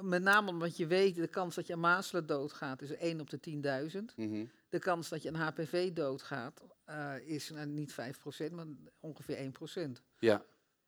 Met 0.00 0.22
name 0.22 0.50
omdat 0.50 0.76
je 0.76 0.86
weet, 0.86 1.14
de 1.14 1.28
kans 1.28 1.54
dat 1.54 1.66
je 1.66 1.72
aan 1.72 1.80
mazelen 1.80 2.26
doodgaat 2.26 2.82
is 2.82 2.92
1 2.92 3.20
op 3.20 3.30
de 3.30 3.40
10.000. 3.40 4.14
Mhm. 4.16 4.44
De 4.68 4.78
kans 4.78 5.08
dat 5.08 5.22
je 5.22 5.28
aan 5.28 5.34
HPV 5.34 5.92
doodgaat 5.92 6.62
eh, 6.84 7.14
is 7.24 7.52
niet 7.66 7.92
5 7.92 8.18
procent, 8.18 8.52
maar 8.52 8.66
ongeveer 9.00 9.36
1 9.36 9.52
procent. 9.52 10.02
Ja, 10.18 10.44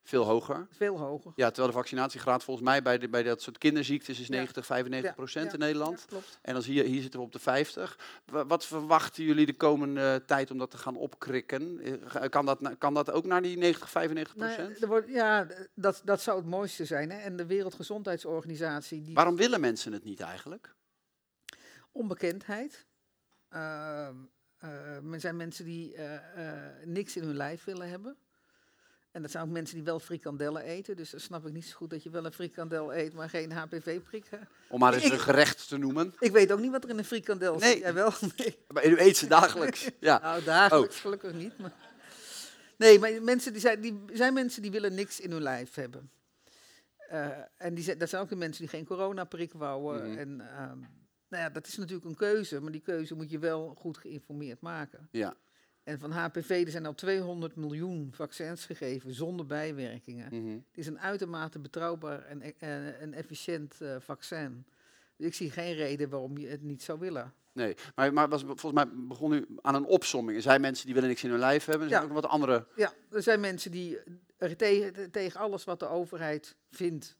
veel 0.06 0.24
hoger. 0.24 0.66
Veel 0.70 0.98
hoger. 0.98 1.32
Ja, 1.36 1.46
terwijl 1.46 1.66
de 1.66 1.72
vaccinatiegraad 1.78 2.44
volgens 2.44 2.66
mij 2.66 2.82
bij, 2.82 2.98
de, 2.98 3.08
bij 3.08 3.22
dat 3.22 3.42
soort 3.42 3.58
kinderziektes 3.58 4.20
is 4.20 4.26
Ja. 4.26 4.32
90, 4.34 4.66
95 4.66 5.10
Ja, 5.10 5.16
procent 5.16 5.46
ja, 5.46 5.52
in 5.52 5.58
Nederland. 5.58 6.04
Klopt. 6.08 6.38
En 6.42 6.52
dan 6.52 6.62
zie 6.62 6.74
je, 6.74 6.82
hier 6.82 7.00
zitten 7.02 7.20
we 7.20 7.26
op 7.26 7.32
de 7.32 7.38
50. 7.38 7.98
Wa- 8.24 8.46
Wat 8.46 8.66
verwachten 8.66 9.24
jullie 9.24 9.46
de 9.46 9.54
komende 9.56 10.22
tijd 10.26 10.50
om 10.50 10.58
dat 10.58 10.70
te 10.70 10.78
gaan 10.78 10.96
opkrikken? 10.96 11.80
Eh, 11.80 12.28
Kan 12.28 12.46
dat, 12.46 12.58
kan 12.78 12.94
dat 12.94 13.10
ook 13.10 13.24
naar 13.24 13.42
die 13.42 13.56
90, 13.58 13.90
95 13.90 14.36
Nou 14.36 14.50
ja, 14.50 14.56
procent? 14.56 14.84
wordt, 14.84 15.08
ja, 15.08 15.46
dat, 15.74 16.00
dat 16.04 16.20
zou 16.20 16.38
het 16.38 16.46
mooiste 16.46 16.84
zijn. 16.84 17.10
Hè? 17.10 17.18
En 17.18 17.36
de 17.36 17.46
Wereldgezondheidsorganisatie, 17.46 19.02
die 19.02 19.14
Waarom 19.14 19.36
willen 19.36 19.60
mensen 19.60 19.92
het 19.92 20.04
niet 20.04 20.20
eigenlijk? 20.20 20.74
onbekendheid. 21.92 22.86
Ehm, 23.48 24.14
eh, 24.56 25.12
er 25.12 25.20
zijn 25.20 25.36
mensen 25.36 25.64
die 25.64 25.94
eh, 25.94 26.14
eh, 26.48 26.72
niks 26.84 27.16
in 27.16 27.22
hun 27.22 27.36
lijf 27.36 27.64
willen 27.64 27.88
hebben. 27.88 28.16
En 29.14 29.22
dat 29.22 29.30
zijn 29.30 29.44
ook 29.44 29.50
mensen 29.50 29.74
die 29.74 29.84
wel 29.84 30.00
frikandellen 30.00 30.62
eten. 30.62 30.96
Dus 30.96 31.10
dan 31.10 31.20
snap 31.20 31.46
ik 31.46 31.52
niet 31.52 31.66
zo 31.66 31.76
goed 31.76 31.90
dat 31.90 32.02
je 32.02 32.10
wel 32.10 32.24
een 32.24 32.32
frikandel 32.32 32.94
eet, 32.94 33.12
maar 33.12 33.28
geen 33.28 33.52
HPV-prik. 33.52 34.28
Om 34.68 34.78
maar 34.80 34.94
eens 34.94 35.04
Ik- 35.04 35.12
een 35.12 35.18
gerecht 35.20 35.68
te 35.68 35.76
noemen. 35.76 36.14
Ik 36.18 36.32
weet 36.32 36.52
ook 36.52 36.60
niet 36.60 36.70
wat 36.70 36.84
er 36.84 36.90
in 36.90 36.98
een 36.98 37.04
frikandel 37.04 37.56
Nee. 37.58 37.72
zit. 37.72 37.78
Jij 37.78 37.94
wel? 37.94 38.12
Nee. 38.36 38.58
Maar 38.68 38.86
u 38.86 38.98
eet 38.98 39.16
ze 39.16 39.26
dagelijks. 39.26 39.90
Ja. 40.00 40.18
Nou, 40.18 40.38
Oh. 40.40 40.44
dagelijks 40.46 41.00
gelukkig 41.00 41.32
niet. 41.32 41.58
Maar... 41.58 41.72
Nee, 42.76 42.98
maar 42.98 43.22
mensen 43.22 43.52
die 43.52 43.60
zijn, 43.60 43.80
die 43.80 44.02
zijn 44.12 44.34
mensen 44.34 44.62
die 44.62 44.70
willen 44.70 44.94
niks 44.94 45.20
in 45.20 45.30
hun 45.30 45.42
lijf 45.42 45.74
hebben. 45.74 46.10
Eh, 47.08 47.28
en 47.56 47.74
die 47.74 47.84
zijn, 47.84 47.98
dat 47.98 48.08
zijn 48.08 48.22
ook 48.22 48.28
de 48.28 48.36
mensen 48.36 48.60
die 48.62 48.70
geen 48.70 48.84
coronaprik 48.84 49.52
wouden. 49.52 50.10
Mhm. 50.10 50.18
En 50.18 50.40
ehm, 50.40 50.78
nou 51.28 51.42
ja, 51.42 51.50
dat 51.50 51.66
is 51.66 51.76
natuurlijk 51.76 52.06
een 52.08 52.16
keuze, 52.16 52.60
maar 52.60 52.72
die 52.72 52.80
keuze 52.80 53.14
moet 53.14 53.30
je 53.30 53.38
wel 53.38 53.74
goed 53.78 53.98
geïnformeerd 53.98 54.60
maken. 54.60 55.08
Ja. 55.10 55.34
En 55.84 55.98
van 55.98 56.10
HPV 56.10 56.62
er 56.64 56.70
zijn 56.70 56.86
al 56.86 56.94
200 56.94 57.56
miljoen 57.56 58.10
vaccins 58.14 58.66
gegeven 58.66 59.14
zonder 59.14 59.46
bijwerkingen. 59.46 60.26
Mhm. 60.42 60.52
Het 60.52 60.78
is 60.78 60.86
een 60.86 61.00
uitermate 61.00 61.58
betrouwbaar 61.58 62.22
en, 62.24 62.42
e- 62.42 62.52
eh, 62.58 63.02
en 63.02 63.12
efficiënt 63.12 63.80
eh, 63.80 63.96
vaccin. 64.00 64.64
Dus 65.16 65.26
ik 65.26 65.34
zie 65.34 65.50
geen 65.50 65.74
reden 65.74 66.08
waarom 66.08 66.38
je 66.38 66.46
het 66.46 66.62
niet 66.62 66.82
zou 66.82 66.98
willen. 66.98 67.32
Nee, 67.52 67.74
maar, 67.94 68.12
maar 68.12 68.28
was, 68.28 68.42
volgens 68.42 68.72
mij 68.72 68.88
begon 68.94 69.32
u 69.32 69.46
aan 69.60 69.74
een 69.74 69.84
opsomming. 69.84 70.36
Er 70.36 70.42
zijn 70.42 70.60
mensen 70.60 70.84
die 70.84 70.94
willen 70.94 71.08
niks 71.08 71.24
in 71.24 71.30
hun 71.30 71.38
lijf 71.38 71.64
hebben. 71.64 71.82
Er 71.82 71.88
zijn 71.88 72.02
Ja. 72.02 72.08
ook 72.08 72.14
wat 72.14 72.26
andere. 72.30 72.66
Ja, 72.76 72.92
er 73.10 73.22
zijn 73.22 73.40
mensen 73.40 73.70
die 73.70 73.98
er 74.38 74.56
tegen, 74.56 75.10
tegen 75.10 75.40
alles 75.40 75.64
wat 75.64 75.78
de 75.78 75.88
overheid 75.88 76.56
vindt, 76.70 77.16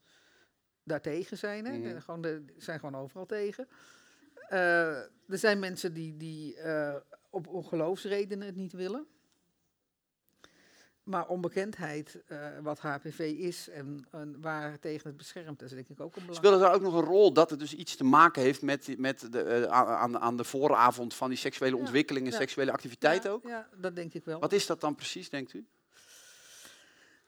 daartegen 0.82 1.38
zijn. 1.38 1.64
Hè? 1.64 1.78
Mhm. 1.78 2.00
Gewoon 2.00 2.20
de, 2.20 2.44
zijn 2.56 2.78
gewoon 2.78 2.96
overal 2.96 3.26
tegen. 3.26 3.68
Eh, 4.48 4.96
er 5.02 5.38
zijn 5.38 5.58
mensen 5.58 5.94
die, 5.94 6.16
die 6.16 6.56
op, 7.34 7.48
op 7.48 7.66
geloofsredenen 7.66 8.46
het 8.46 8.56
niet 8.56 8.72
willen. 8.72 9.06
Maar 11.02 11.26
onbekendheid, 11.26 12.22
eh, 12.26 12.38
wat 12.62 12.78
HPV 12.78 13.18
is 13.38 13.68
en, 13.68 14.06
en 14.10 14.40
waar 14.40 14.78
tegen 14.78 15.08
het 15.08 15.16
beschermt, 15.16 15.62
is 15.62 15.70
denk 15.70 15.88
ik 15.88 16.00
ook 16.00 16.16
een 16.16 16.26
belangrijk. 16.26 16.36
Speelde 16.36 16.58
daar 16.58 16.74
ook 16.74 16.82
nog 16.82 16.94
een 16.94 17.08
rol 17.08 17.32
dat 17.32 17.50
het 17.50 17.58
dus 17.58 17.74
iets 17.74 17.96
te 17.96 18.04
maken 18.04 18.42
heeft 18.42 18.62
met, 18.62 18.98
met 18.98 19.32
de, 19.32 19.42
eh, 19.42 19.62
aan, 19.64 20.18
aan 20.18 20.36
de 20.36 20.44
vooravond 20.44 21.14
van 21.14 21.28
die 21.28 21.38
seksuele 21.38 21.76
Ja, 21.76 21.82
ontwikkeling 21.82 22.26
en 22.26 22.32
ja. 22.32 22.38
seksuele 22.38 22.72
activiteit 22.72 23.22
ja, 23.22 23.30
ook? 23.30 23.46
Ja, 23.46 23.68
dat 23.76 23.96
denk 23.96 24.14
ik 24.14 24.24
wel. 24.24 24.40
Wat 24.40 24.52
is 24.52 24.66
dat 24.66 24.80
dan 24.80 24.94
precies, 24.94 25.30
denkt 25.30 25.52
u? 25.52 25.66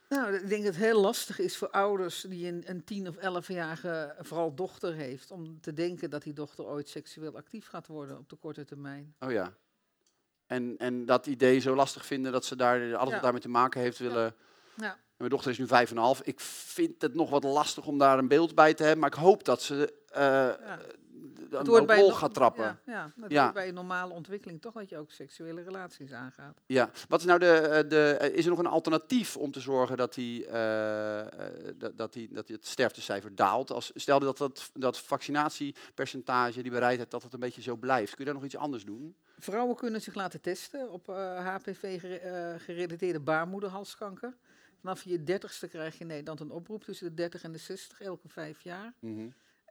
Nou, 0.08 0.34
ik 0.34 0.48
denk 0.48 0.64
dat 0.64 0.74
het 0.74 0.84
heel 0.84 1.00
lastig 1.00 1.38
is 1.38 1.56
voor 1.56 1.70
ouders 1.70 2.20
die 2.28 2.48
een, 2.48 2.62
een 2.66 2.84
tien- 2.84 3.08
of 3.08 3.16
elfjarige, 3.16 4.14
vooral 4.20 4.54
dochter 4.54 4.94
heeft, 4.94 5.30
om 5.30 5.60
te 5.60 5.72
denken 5.72 6.10
dat 6.10 6.22
die 6.22 6.32
dochter 6.32 6.64
ooit 6.64 6.88
seksueel 6.88 7.36
actief 7.36 7.66
gaat 7.66 7.86
worden 7.86 8.18
op 8.18 8.28
de 8.28 8.36
korte 8.36 8.64
termijn. 8.64 9.14
Oh 9.20 9.30
ja. 9.30 9.56
En, 10.46 10.74
en 10.78 11.04
dat 11.06 11.26
idee 11.26 11.58
zo 11.58 11.74
lastig 11.74 12.06
vinden 12.06 12.32
dat 12.32 12.44
ze 12.44 12.56
daar 12.56 12.78
alles 12.80 13.08
Ja. 13.08 13.12
wat 13.12 13.22
daarmee 13.22 13.40
te 13.40 13.48
maken 13.48 13.80
heeft 13.80 13.98
willen. 13.98 14.34
Ja, 14.76 14.96
Mijn 15.16 15.30
dochter 15.30 15.50
is 15.50 15.58
nu 15.58 15.66
vijf 15.66 15.90
en 15.90 15.96
half. 15.96 16.20
Ik 16.22 16.40
vind 16.40 17.02
het 17.02 17.14
nog 17.14 17.30
wat 17.30 17.44
lastig 17.44 17.86
om 17.86 17.98
daar 17.98 18.18
een 18.18 18.28
beeld 18.28 18.54
bij 18.54 18.74
te 18.74 18.82
hebben, 18.82 19.00
maar 19.00 19.10
ik 19.12 19.18
hoop 19.18 19.44
dat 19.44 19.62
ze 19.62 19.92
eh 20.12 20.22
ja. 20.22 20.78
Een 21.50 21.66
rol 21.66 22.08
een- 22.08 22.14
gaat 22.14 22.34
trappen. 22.34 22.64
Ja, 22.64 22.78
ja, 22.86 23.12
het 23.20 23.30
Ja. 23.32 23.52
bij 23.52 23.68
een 23.68 23.74
normale 23.74 24.12
ontwikkeling 24.12 24.60
toch 24.60 24.72
dat 24.74 24.88
je 24.88 24.98
ook 24.98 25.10
seksuele 25.10 25.62
relaties 25.62 26.12
aangaat. 26.12 26.60
Ja, 26.66 26.90
wat 27.08 27.20
is 27.20 27.26
nou 27.26 27.38
de, 27.38 27.50
eh, 27.58 27.88
de 27.88 28.10
eh, 28.20 28.34
is 28.36 28.44
er 28.44 28.50
nog 28.50 28.58
een 28.58 28.66
alternatief 28.66 29.36
om 29.36 29.50
te 29.50 29.60
zorgen 29.60 29.96
dat, 29.96 30.14
die, 30.14 30.46
eh, 30.46 31.26
dat, 31.76 31.96
dat, 31.98 32.12
die, 32.12 32.28
dat 32.32 32.46
die 32.46 32.56
het 32.56 32.66
sterftecijfer 32.66 33.34
daalt? 33.34 33.70
Als, 33.70 33.90
stel 33.94 34.18
dat, 34.20 34.38
dat 34.38 34.70
dat 34.74 34.98
vaccinatiepercentage, 34.98 36.62
die 36.62 36.70
bereidheid, 36.70 37.10
dat 37.10 37.22
het 37.22 37.32
een 37.32 37.40
beetje 37.40 37.62
zo 37.62 37.76
blijft. 37.76 38.10
Kun 38.14 38.18
je 38.18 38.24
daar 38.24 38.34
nog 38.34 38.44
iets 38.44 38.56
anders 38.56 38.84
doen? 38.84 39.16
Vrouwen 39.38 39.76
kunnen 39.76 40.00
zich 40.02 40.14
laten 40.14 40.40
testen 40.40 40.90
op 40.90 41.06
HPV-gerelateerde 42.06 43.20
baarmoederhalskanker. 43.20 44.34
Vanaf 44.80 45.02
je 45.02 45.22
dertigste 45.22 45.68
krijg 45.68 45.94
je 45.94 46.00
in 46.00 46.06
Nederland 46.06 46.40
een 46.40 46.50
oproep 46.50 46.84
tussen 46.84 47.08
de 47.08 47.14
30 47.14 47.42
en 47.42 47.52
de 47.52 47.58
60, 47.58 48.00
elke 48.00 48.28
vijf 48.28 48.60
jaar. 48.60 48.92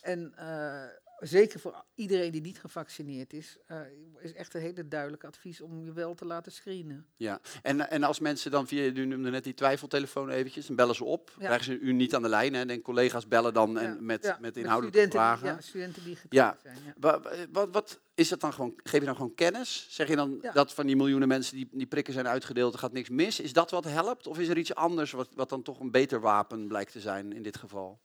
En 0.01 0.33
eh, 0.35 0.83
zeker 1.19 1.59
voor 1.59 1.83
iedereen 1.95 2.31
die 2.31 2.41
niet 2.41 2.59
gevaccineerd 2.59 3.33
is, 3.33 3.57
eh, 3.67 3.79
is 4.19 4.33
echt 4.33 4.53
een 4.53 4.61
hele 4.61 4.87
duidelijk 4.87 5.23
advies 5.23 5.61
om 5.61 5.83
je 5.83 5.93
wel 5.93 6.13
te 6.13 6.25
laten 6.25 6.51
screenen. 6.51 7.05
Ja, 7.15 7.39
en, 7.61 7.89
en 7.89 8.03
als 8.03 8.19
mensen 8.19 8.51
dan 8.51 8.67
via, 8.67 8.83
u 8.83 9.05
noemde 9.05 9.29
net 9.29 9.43
die 9.43 9.53
twijfeltelefoon 9.53 10.29
eventjes, 10.29 10.65
dan 10.67 10.75
bellen 10.75 10.95
ze 10.95 11.03
op. 11.03 11.31
Ja. 11.39 11.45
Krijgen 11.45 11.65
ze 11.65 11.79
u 11.79 11.93
niet 11.93 12.15
aan 12.15 12.21
de 12.21 12.29
lijn 12.29 12.53
hè? 12.53 12.65
En 12.65 12.81
collega's 12.81 13.27
bellen 13.27 13.53
dan 13.53 13.77
en 13.77 13.93
Ja, 13.93 14.01
met, 14.01 14.23
ja, 14.23 14.37
met 14.41 14.57
inhoudelijke 14.57 14.99
studenten 14.99 15.19
vragen. 15.19 15.47
ja, 15.55 15.61
studenten 15.61 16.03
die 16.03 16.15
getest 16.15 16.33
Ja. 16.33 16.57
zijn. 16.63 16.77
Ja. 16.85 16.93
Wa- 16.99 17.19
wa- 17.21 17.31
Wat, 17.51 17.69
wat 17.71 17.99
is 18.15 18.29
dat 18.29 18.39
dan 18.39 18.53
gewoon? 18.53 18.73
Geef 18.83 18.99
je 18.99 19.05
dan 19.05 19.15
gewoon 19.15 19.35
kennis? 19.35 19.87
Zeg 19.89 20.07
je 20.07 20.15
dan 20.15 20.43
dat 20.53 20.73
van 20.73 20.85
die 20.85 20.95
miljoenen 20.95 21.27
mensen 21.27 21.55
die, 21.55 21.67
die 21.71 21.87
prikken 21.87 22.13
zijn 22.13 22.27
uitgedeeld, 22.27 22.73
er 22.73 22.79
gaat 22.79 22.93
niks 22.93 23.09
mis? 23.09 23.39
Is 23.39 23.53
dat 23.53 23.71
wat 23.71 23.83
helpt? 23.83 24.27
Of 24.27 24.39
is 24.39 24.47
er 24.47 24.57
iets 24.57 24.75
anders 24.75 25.11
wat, 25.11 25.29
wat 25.35 25.49
dan 25.49 25.61
toch 25.61 25.79
een 25.79 25.91
beter 25.91 26.19
wapen 26.19 26.67
blijkt 26.67 26.91
te 26.91 26.99
zijn 26.99 27.33
in 27.33 27.43
dit 27.43 27.57
geval? 27.57 27.99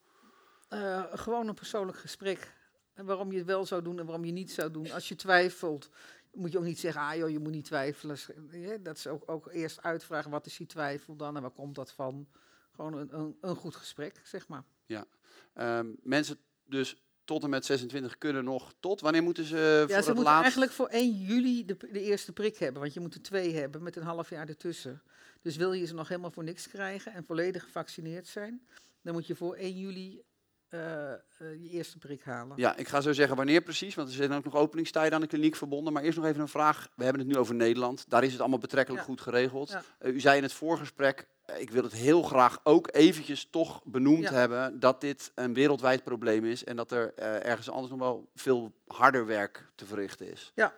Eh, 0.68 1.02
gewoon 1.14 1.48
een 1.48 1.54
persoonlijk 1.54 1.98
gesprek. 1.98 2.52
En 2.94 3.04
waarom 3.06 3.30
je 3.32 3.38
het 3.38 3.46
wel 3.46 3.66
zou 3.66 3.82
doen 3.82 3.98
en 3.98 4.04
waarom 4.06 4.24
je 4.24 4.32
niet 4.32 4.50
zou 4.52 4.70
doen. 4.70 4.90
Als 4.90 5.08
je 5.08 5.16
twijfelt, 5.16 5.90
moet 6.32 6.52
je 6.52 6.58
ook 6.58 6.64
niet 6.64 6.78
zeggen, 6.78 7.00
ah 7.02 7.16
joh, 7.16 7.30
je 7.30 7.38
moet 7.38 7.52
niet 7.52 7.64
twijfelen. 7.64 8.16
Ja, 8.50 8.76
Dat 8.76 8.96
is 8.96 9.06
ook, 9.06 9.30
ook 9.30 9.52
eerst 9.52 9.82
uitvragen, 9.82 10.30
wat 10.30 10.46
is 10.46 10.56
die 10.56 10.66
twijfel 10.66 11.16
dan 11.16 11.36
en 11.36 11.42
waar 11.42 11.50
komt 11.50 11.74
dat 11.74 11.92
van? 11.92 12.28
Gewoon 12.74 12.94
een, 12.94 13.18
een, 13.18 13.36
een 13.40 13.56
goed 13.56 13.76
gesprek, 13.76 14.20
zeg 14.24 14.48
maar. 14.48 14.64
Ehm, 15.54 15.86
mensen 16.02 16.38
dus 16.64 17.02
tot 17.24 17.42
en 17.42 17.50
met 17.50 17.64
26 17.64 18.18
kunnen 18.18 18.44
nog 18.44 18.74
tot. 18.80 19.00
Wanneer 19.00 19.22
moeten 19.22 19.44
ze 19.44 19.54
voor 19.56 19.64
Ja, 19.80 19.86
ze 19.86 19.94
het 19.94 20.06
moeten 20.06 20.24
laatst? 20.24 20.42
eigenlijk 20.42 20.72
voor 20.72 20.86
1 20.88 21.12
juli 21.12 21.64
de, 21.64 21.76
de 21.92 22.00
eerste 22.00 22.32
prik 22.32 22.56
hebben, 22.56 22.80
want 22.80 22.94
je 22.94 23.00
moet 23.00 23.14
er 23.14 23.22
twee 23.22 23.54
hebben 23.54 23.82
met 23.82 23.96
een 23.96 24.02
half 24.02 24.30
jaar 24.30 24.48
ertussen. 24.48 25.02
Dus 25.42 25.56
wil 25.56 25.72
je 25.72 25.86
ze 25.86 25.94
nog 25.94 26.08
helemaal 26.08 26.30
voor 26.30 26.44
niks 26.44 26.68
krijgen 26.68 27.12
en 27.12 27.24
volledig 27.24 27.62
gevaccineerd 27.62 28.26
zijn, 28.26 28.66
dan 29.02 29.14
moet 29.14 29.26
je 29.26 29.34
voor 29.36 29.54
1 29.54 29.78
juli 29.78 30.22
eh, 30.70 31.12
eh, 31.12 31.18
je 31.38 31.68
eerste 31.68 31.98
prik 31.98 32.22
halen. 32.24 32.56
Ja, 32.56 32.76
ik 32.76 32.88
ga 32.88 33.00
zo 33.00 33.12
zeggen 33.12 33.36
wanneer 33.36 33.60
precies, 33.60 33.94
want 33.94 34.08
er 34.08 34.14
zijn 34.14 34.32
ook 34.32 34.44
nog 34.44 34.54
openingstijden 34.54 35.14
aan 35.14 35.20
de 35.20 35.26
kliniek 35.26 35.56
verbonden. 35.56 35.92
Maar 35.92 36.02
eerst 36.02 36.18
nog 36.18 36.26
even 36.26 36.40
een 36.40 36.48
vraag. 36.48 36.88
We 36.94 37.04
hebben 37.04 37.22
het 37.22 37.30
nu 37.30 37.36
over 37.38 37.54
Nederland. 37.54 38.04
Daar 38.08 38.24
is 38.24 38.32
het 38.32 38.40
allemaal 38.40 38.58
betrekkelijk 38.58 39.02
Ja. 39.02 39.08
goed 39.08 39.20
geregeld. 39.20 39.68
Ja. 39.70 39.82
Eh, 39.98 40.14
u 40.14 40.20
zei 40.20 40.36
in 40.36 40.42
het 40.42 40.52
voorgesprek, 40.52 41.26
ik 41.58 41.70
wil 41.70 41.82
het 41.82 41.92
heel 41.92 42.22
graag 42.22 42.60
ook 42.62 42.88
eventjes 42.92 43.48
toch 43.50 43.84
benoemd 43.84 44.22
Ja. 44.22 44.32
hebben 44.32 44.80
dat 44.80 45.00
dit 45.00 45.32
een 45.34 45.54
wereldwijd 45.54 46.04
probleem 46.04 46.44
is 46.44 46.64
en 46.64 46.76
dat 46.76 46.90
er 46.90 47.14
ergens 47.18 47.70
anders 47.70 47.90
nog 47.90 47.98
wel 48.00 48.30
veel 48.34 48.72
harder 48.86 49.26
werk 49.26 49.66
te 49.74 49.86
verrichten 49.86 50.30
is. 50.32 50.52
Ja, 50.54 50.74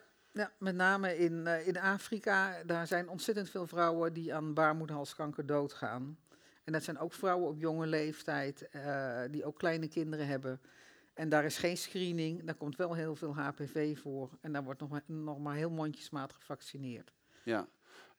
met 0.59 0.75
name 0.75 1.19
in, 1.19 1.47
in 1.47 1.79
Afrika, 1.79 2.63
daar 2.67 2.87
zijn 2.87 3.09
ontzettend 3.09 3.51
veel 3.51 3.67
vrouwen 3.67 4.13
die 4.13 4.35
aan 4.35 4.55
baarmoederhalskanker 4.55 5.47
doodgaan. 5.47 6.19
En 6.65 6.73
dat 6.73 6.83
zijn 6.83 6.99
ook 6.99 7.13
vrouwen 7.13 7.49
op 7.49 7.61
jonge 7.61 7.87
leeftijd, 7.87 8.69
eh, 8.69 9.21
die 9.31 9.45
ook 9.45 9.59
kleine 9.59 9.89
kinderen 9.89 10.27
hebben. 10.27 10.61
En 11.15 11.29
daar 11.29 11.45
is 11.45 11.57
geen 11.57 11.77
screening, 11.77 12.45
daar 12.45 12.55
komt 12.55 12.77
wel 12.77 12.95
heel 12.95 13.17
veel 13.17 13.35
HPV 13.35 13.99
voor. 13.99 14.31
En 14.41 14.53
daar 14.53 14.65
wordt 14.65 14.81
nog 14.81 14.89
maar, 14.89 15.03
nog 15.07 15.39
maar 15.39 15.55
heel 15.55 15.71
mondjesmaat 15.71 16.33
gevaccineerd. 16.33 17.13
Ja. 17.43 17.69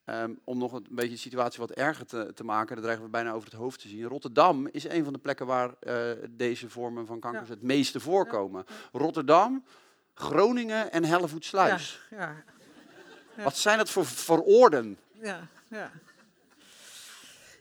Ehm, 0.05 0.33
om 0.43 0.57
nog 0.57 0.73
een 0.73 0.87
beetje 0.89 1.13
de 1.13 1.17
situatie 1.17 1.59
wat 1.59 1.71
erger 1.71 2.05
te, 2.05 2.31
te 2.33 2.43
maken, 2.43 2.75
daar 2.75 2.83
dreigen 2.83 3.05
we 3.05 3.11
bijna 3.11 3.31
over 3.31 3.49
het 3.49 3.57
hoofd 3.57 3.81
te 3.81 3.87
zien. 3.87 4.03
Rotterdam 4.03 4.67
is 4.67 4.89
een 4.89 5.03
van 5.03 5.13
de 5.13 5.19
plekken 5.19 5.45
waar 5.45 5.73
eh, 5.79 6.11
deze 6.29 6.69
vormen 6.69 7.05
van 7.05 7.19
kankers 7.19 7.49
het 7.49 7.61
meeste 7.61 7.99
voorkomen. 7.99 8.65
Rotterdam, 8.91 9.63
Groningen 10.13 10.91
en 10.91 11.03
Hellevoetsluis. 11.03 12.07
Ja. 12.09 12.43
Wat 13.35 13.57
zijn 13.57 13.77
dat 13.77 13.89
voor, 13.89 14.05
voor 14.05 14.41
oorden? 14.41 14.97
ja, 15.11 15.47
ja. 15.67 15.91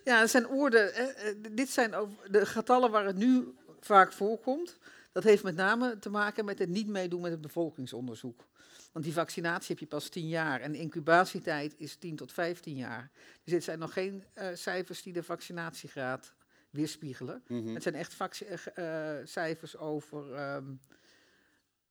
Ja, 0.04 0.20
het 0.20 0.30
zijn 0.30 0.48
oorden. 0.48 0.94
eh, 0.94 1.28
eh, 1.28 1.36
dit 1.50 1.70
zijn 1.70 1.94
ook 1.94 2.32
de 2.32 2.46
getallen 2.46 2.90
waar 2.90 3.06
het 3.06 3.16
nu 3.16 3.54
vaak 3.80 4.12
voorkomt. 4.12 4.78
Dat 5.12 5.22
heeft 5.22 5.42
met 5.42 5.56
name 5.56 5.98
te 5.98 6.10
maken 6.10 6.44
met 6.44 6.58
het 6.58 6.68
niet 6.68 6.88
meedoen 6.88 7.20
met 7.20 7.30
het 7.30 7.40
bevolkingsonderzoek. 7.40 8.44
Want 8.92 9.04
die 9.04 9.14
vaccinatie 9.14 9.68
heb 9.68 9.78
je 9.78 9.86
pas 9.86 10.08
10 10.08 10.28
jaar 10.28 10.60
en 10.60 10.72
de 10.72 10.78
incubatietijd 10.78 11.74
is 11.76 11.96
10 11.96 12.16
tot 12.16 12.32
15 12.32 12.76
jaar. 12.76 13.10
Dus 13.44 13.52
dit 13.52 13.64
zijn 13.64 13.78
nog 13.78 13.92
geen 13.92 14.24
eh, 14.32 14.48
cijfers 14.54 15.02
die 15.02 15.12
de 15.12 15.22
vaccinatiegraad 15.22 16.34
weerspiegelen. 16.70 17.42
Mhm. 17.48 17.74
Het 17.74 17.82
zijn 17.82 17.94
echt 17.94 18.42
eh, 18.74 19.14
cijfers 19.24 19.76
over, 19.76 20.34
ehm, 20.34 20.64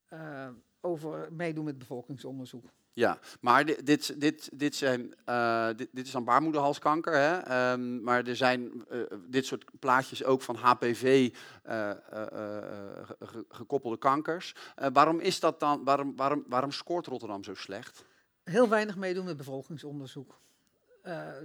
eh, 0.07 0.49
over 0.81 1.33
meedoen 1.33 1.65
met 1.65 1.77
bevolkingsonderzoek. 1.77 2.65
Ja, 2.93 3.19
maar 3.41 3.65
dit, 3.65 3.85
dit, 3.85 4.21
dit, 4.21 4.49
dit, 4.53 4.75
zijn, 4.75 5.13
eh, 5.25 5.67
dit, 5.75 5.89
dit 5.91 6.05
is 6.05 6.11
dan 6.11 6.23
baarmoederhalskanker. 6.23 7.13
Hè? 7.13 7.37
ehm, 7.37 8.03
maar 8.03 8.25
er 8.27 8.35
zijn 8.35 8.85
eh, 8.89 8.99
dit 9.27 9.45
soort 9.45 9.65
plaatjes 9.79 10.23
ook 10.23 10.41
van 10.41 10.55
HPV 10.55 11.33
eh, 11.63 11.89
ge- 11.89 13.15
ge- 13.19 13.45
gekoppelde 13.49 13.97
kankers. 13.97 14.55
Waarom 14.93 15.19
is 15.19 15.39
dat 15.39 15.59
dan? 15.59 15.83
Waarom, 15.83 16.15
waarom, 16.15 16.43
waarom 16.47 16.71
scoort 16.71 17.07
Rotterdam 17.07 17.43
zo 17.43 17.53
slecht? 17.53 18.05
Heel 18.43 18.69
weinig 18.69 18.95
meedoen 18.95 19.25
met 19.25 19.37
bevolkingsonderzoek. 19.37 20.39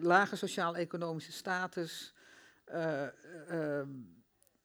Lage 0.00 0.36
sociaal-economische 0.36 1.32
status, 1.32 2.14
eh, 2.64 3.02
eh, 3.80 3.86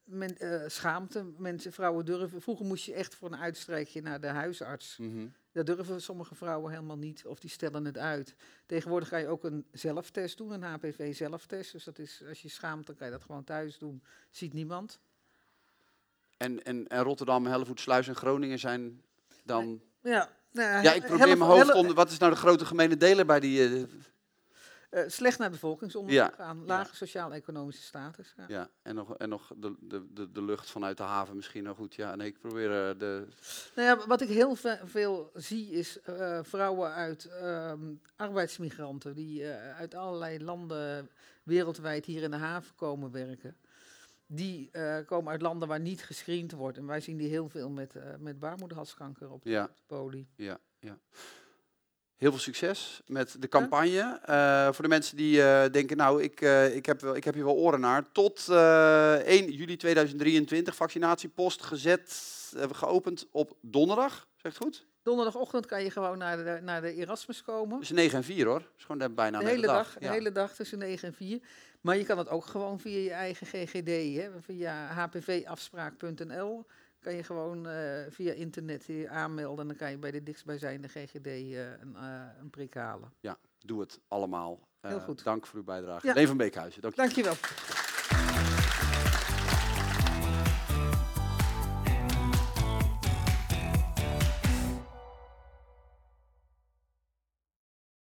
men- 0.03 0.37
schaamte. 0.71 1.25
Mensen, 1.37 1.71
vrouwen 1.73 2.05
durven. 2.05 2.41
Vroeger 2.41 2.65
moest 2.65 2.85
je 2.85 2.93
echt 2.93 3.15
voor 3.15 3.31
een 3.31 3.39
uitstrijkje 3.39 4.01
naar 4.01 4.21
de 4.21 4.27
huisarts. 4.27 4.97
Mhm. 4.97 5.27
Dat 5.51 5.65
durven 5.65 6.01
sommige 6.01 6.35
vrouwen 6.35 6.71
helemaal 6.71 6.97
niet, 6.97 7.25
of 7.25 7.39
die 7.39 7.49
stellen 7.49 7.85
het 7.85 7.97
uit. 7.97 8.35
Tegenwoordig 8.65 9.09
kan 9.09 9.19
je 9.19 9.27
ook 9.27 9.43
een 9.43 9.65
zelftest 9.71 10.37
doen, 10.37 10.51
een 10.51 10.63
HPV-zelftest. 10.63 11.71
Dus 11.71 11.83
dat 11.83 11.99
is, 11.99 12.23
als 12.27 12.41
je 12.41 12.49
schaamt, 12.49 12.85
dan 12.85 12.95
kan 12.95 13.07
je 13.07 13.13
dat 13.13 13.23
gewoon 13.23 13.43
thuis 13.43 13.77
doen. 13.77 14.03
Ziet 14.29 14.53
niemand. 14.53 14.99
En, 16.37 16.63
en, 16.63 16.87
en 16.87 17.03
Rotterdam, 17.03 17.45
Hellevoet, 17.45 17.79
Sluis 17.79 18.07
en 18.07 18.15
Groningen 18.15 18.59
zijn 18.59 19.01
dan... 19.43 19.81
Ja, 20.01 20.29
nou, 20.51 20.83
Ja, 20.83 20.93
ik 20.93 21.05
probeer 21.05 21.37
mijn 21.37 21.51
hoofd 21.51 21.73
onder... 21.73 21.95
Wat 21.95 22.11
is 22.11 22.17
nou 22.17 22.31
de 22.31 22.37
grote 22.37 22.65
gemene 22.65 22.97
deler 22.97 23.25
bij 23.25 23.39
die... 23.39 23.63
eh, 23.63 23.83
eh, 24.91 25.03
slecht 25.07 25.39
naar 25.39 25.49
bevolkingsonderzoek 25.49 26.21
Ja, 26.29 26.33
gaan, 26.35 26.65
lage 26.65 26.95
sociaal-economische 26.95 27.81
status. 27.83 28.33
Ja. 28.37 28.45
ja, 28.47 28.69
en 28.81 28.95
nog, 28.95 29.17
en 29.17 29.29
nog 29.29 29.51
de, 29.57 29.75
de, 29.79 30.07
de, 30.13 30.31
de 30.31 30.41
lucht 30.43 30.69
vanuit 30.69 30.97
de 30.97 31.03
haven 31.03 31.35
misschien. 31.35 31.63
Nou 31.63 31.75
goed, 31.75 31.95
ja, 31.95 32.15
nee, 32.15 32.27
ik 32.27 32.39
probeer 32.39 32.89
eh, 32.89 32.99
de... 32.99 33.27
Nou 33.75 33.87
ja, 33.99 34.07
wat 34.07 34.21
ik 34.21 34.29
heel 34.29 34.55
ve- 34.55 34.79
veel 34.83 35.31
zie 35.33 35.69
is 35.71 36.01
eh, 36.01 36.39
vrouwen 36.43 36.93
uit 36.93 37.25
ehm, 37.25 37.93
arbeidsmigranten 38.15 39.15
die 39.15 39.45
uit 39.77 39.95
allerlei 39.95 40.43
landen 40.43 41.09
wereldwijd 41.43 42.05
hier 42.05 42.23
in 42.23 42.31
de 42.31 42.37
haven 42.37 42.75
komen 42.75 43.11
werken. 43.11 43.55
Die 44.25 44.71
komen 45.05 45.31
uit 45.31 45.41
landen 45.41 45.67
waar 45.67 45.79
niet 45.79 46.03
gescreend 46.03 46.51
wordt. 46.51 46.77
En 46.77 46.85
wij 46.85 46.99
zien 47.01 47.17
die 47.17 47.29
heel 47.29 47.49
veel 47.49 47.69
met, 47.69 47.93
met 48.19 48.39
baarmoederhalskanker 48.39 49.29
op 49.31 49.43
Ja, 49.43 49.65
de 49.67 49.71
poli. 49.85 50.27
ja, 50.35 50.59
ja. 50.79 50.97
Heel 52.21 52.31
veel 52.31 52.39
succes 52.39 53.01
met 53.05 53.35
de 53.39 53.47
campagne. 53.47 54.19
Eh, 54.25 54.65
voor 54.65 54.83
de 54.83 54.89
mensen 54.89 55.17
die 55.17 55.43
eh, 55.43 55.71
denken, 55.71 55.97
nou, 55.97 56.23
ik, 56.23 56.41
eh, 56.41 56.75
ik, 56.75 56.85
heb 56.85 57.01
wel, 57.01 57.15
ik 57.15 57.23
heb 57.23 57.33
hier 57.33 57.43
wel 57.45 57.55
oren 57.55 57.79
naar. 57.79 58.11
Tot 58.11 58.47
eh 58.49 59.13
1 59.13 59.51
juli 59.51 59.75
2023, 59.77 60.75
vaccinatiepost 60.75 61.63
gezet, 61.63 62.17
hebben 62.51 62.69
we 62.69 62.75
geopend 62.75 63.27
op 63.31 63.57
donderdag. 63.61 64.27
Zegt 64.35 64.57
goed? 64.57 64.85
Donderdagochtend 65.03 65.65
kan 65.65 65.83
je 65.83 65.91
gewoon 65.91 66.17
naar 66.17 66.37
de, 66.37 66.59
naar 66.63 66.81
de 66.81 66.93
Erasmus 66.93 67.41
komen. 67.41 67.79
Dus 67.79 67.89
9 67.89 68.17
en 68.17 68.23
4 68.23 68.45
hoor. 68.45 68.59
Dat 68.59 68.69
is 68.77 68.83
gewoon 68.83 69.15
bijna 69.15 69.37
de 69.37 69.43
net 69.43 69.53
hele 69.53 69.67
dag, 69.67 69.93
de 69.93 70.05
Ja. 70.05 70.11
hele 70.11 70.31
dag 70.31 70.55
tussen 70.55 70.77
9 70.77 71.07
en 71.07 71.13
4. 71.13 71.39
Maar 71.81 71.97
je 71.97 72.03
kan 72.03 72.17
het 72.17 72.29
ook 72.29 72.45
gewoon 72.45 72.79
via 72.79 72.99
je 72.99 73.11
eigen 73.11 73.47
GGD, 73.47 74.15
hè, 74.15 74.29
via 74.41 74.87
hpvafspraak.nl. 74.93 76.65
Kan 77.01 77.15
je 77.15 77.23
gewoon 77.23 77.67
eh, 77.67 78.01
via 78.09 78.33
internet 78.33 78.85
je 78.85 79.09
aanmelden 79.09 79.59
en 79.59 79.67
dan 79.67 79.75
kan 79.77 79.91
je 79.91 79.97
bij 79.97 80.11
de 80.11 80.23
dichtstbijzijnde 80.23 80.87
GGD 80.87 81.25
eh, 81.25 81.59
een, 81.59 81.95
eh, 81.95 82.21
een 82.39 82.49
prik 82.49 82.73
halen. 82.73 83.13
Doe 83.59 83.79
het 83.79 83.99
allemaal. 84.07 84.59
Heel 84.79 84.99
goed. 84.99 85.23
Dank 85.23 85.47
voor 85.47 85.59
uw 85.59 85.65
bijdrage. 85.65 86.07
Ja. 86.07 86.13
Leen 86.13 86.27
van 86.27 86.37
Beekhuizen, 86.37 86.81
dank 86.81 86.93
je. 86.93 87.01
Dankjewel. 87.01 87.33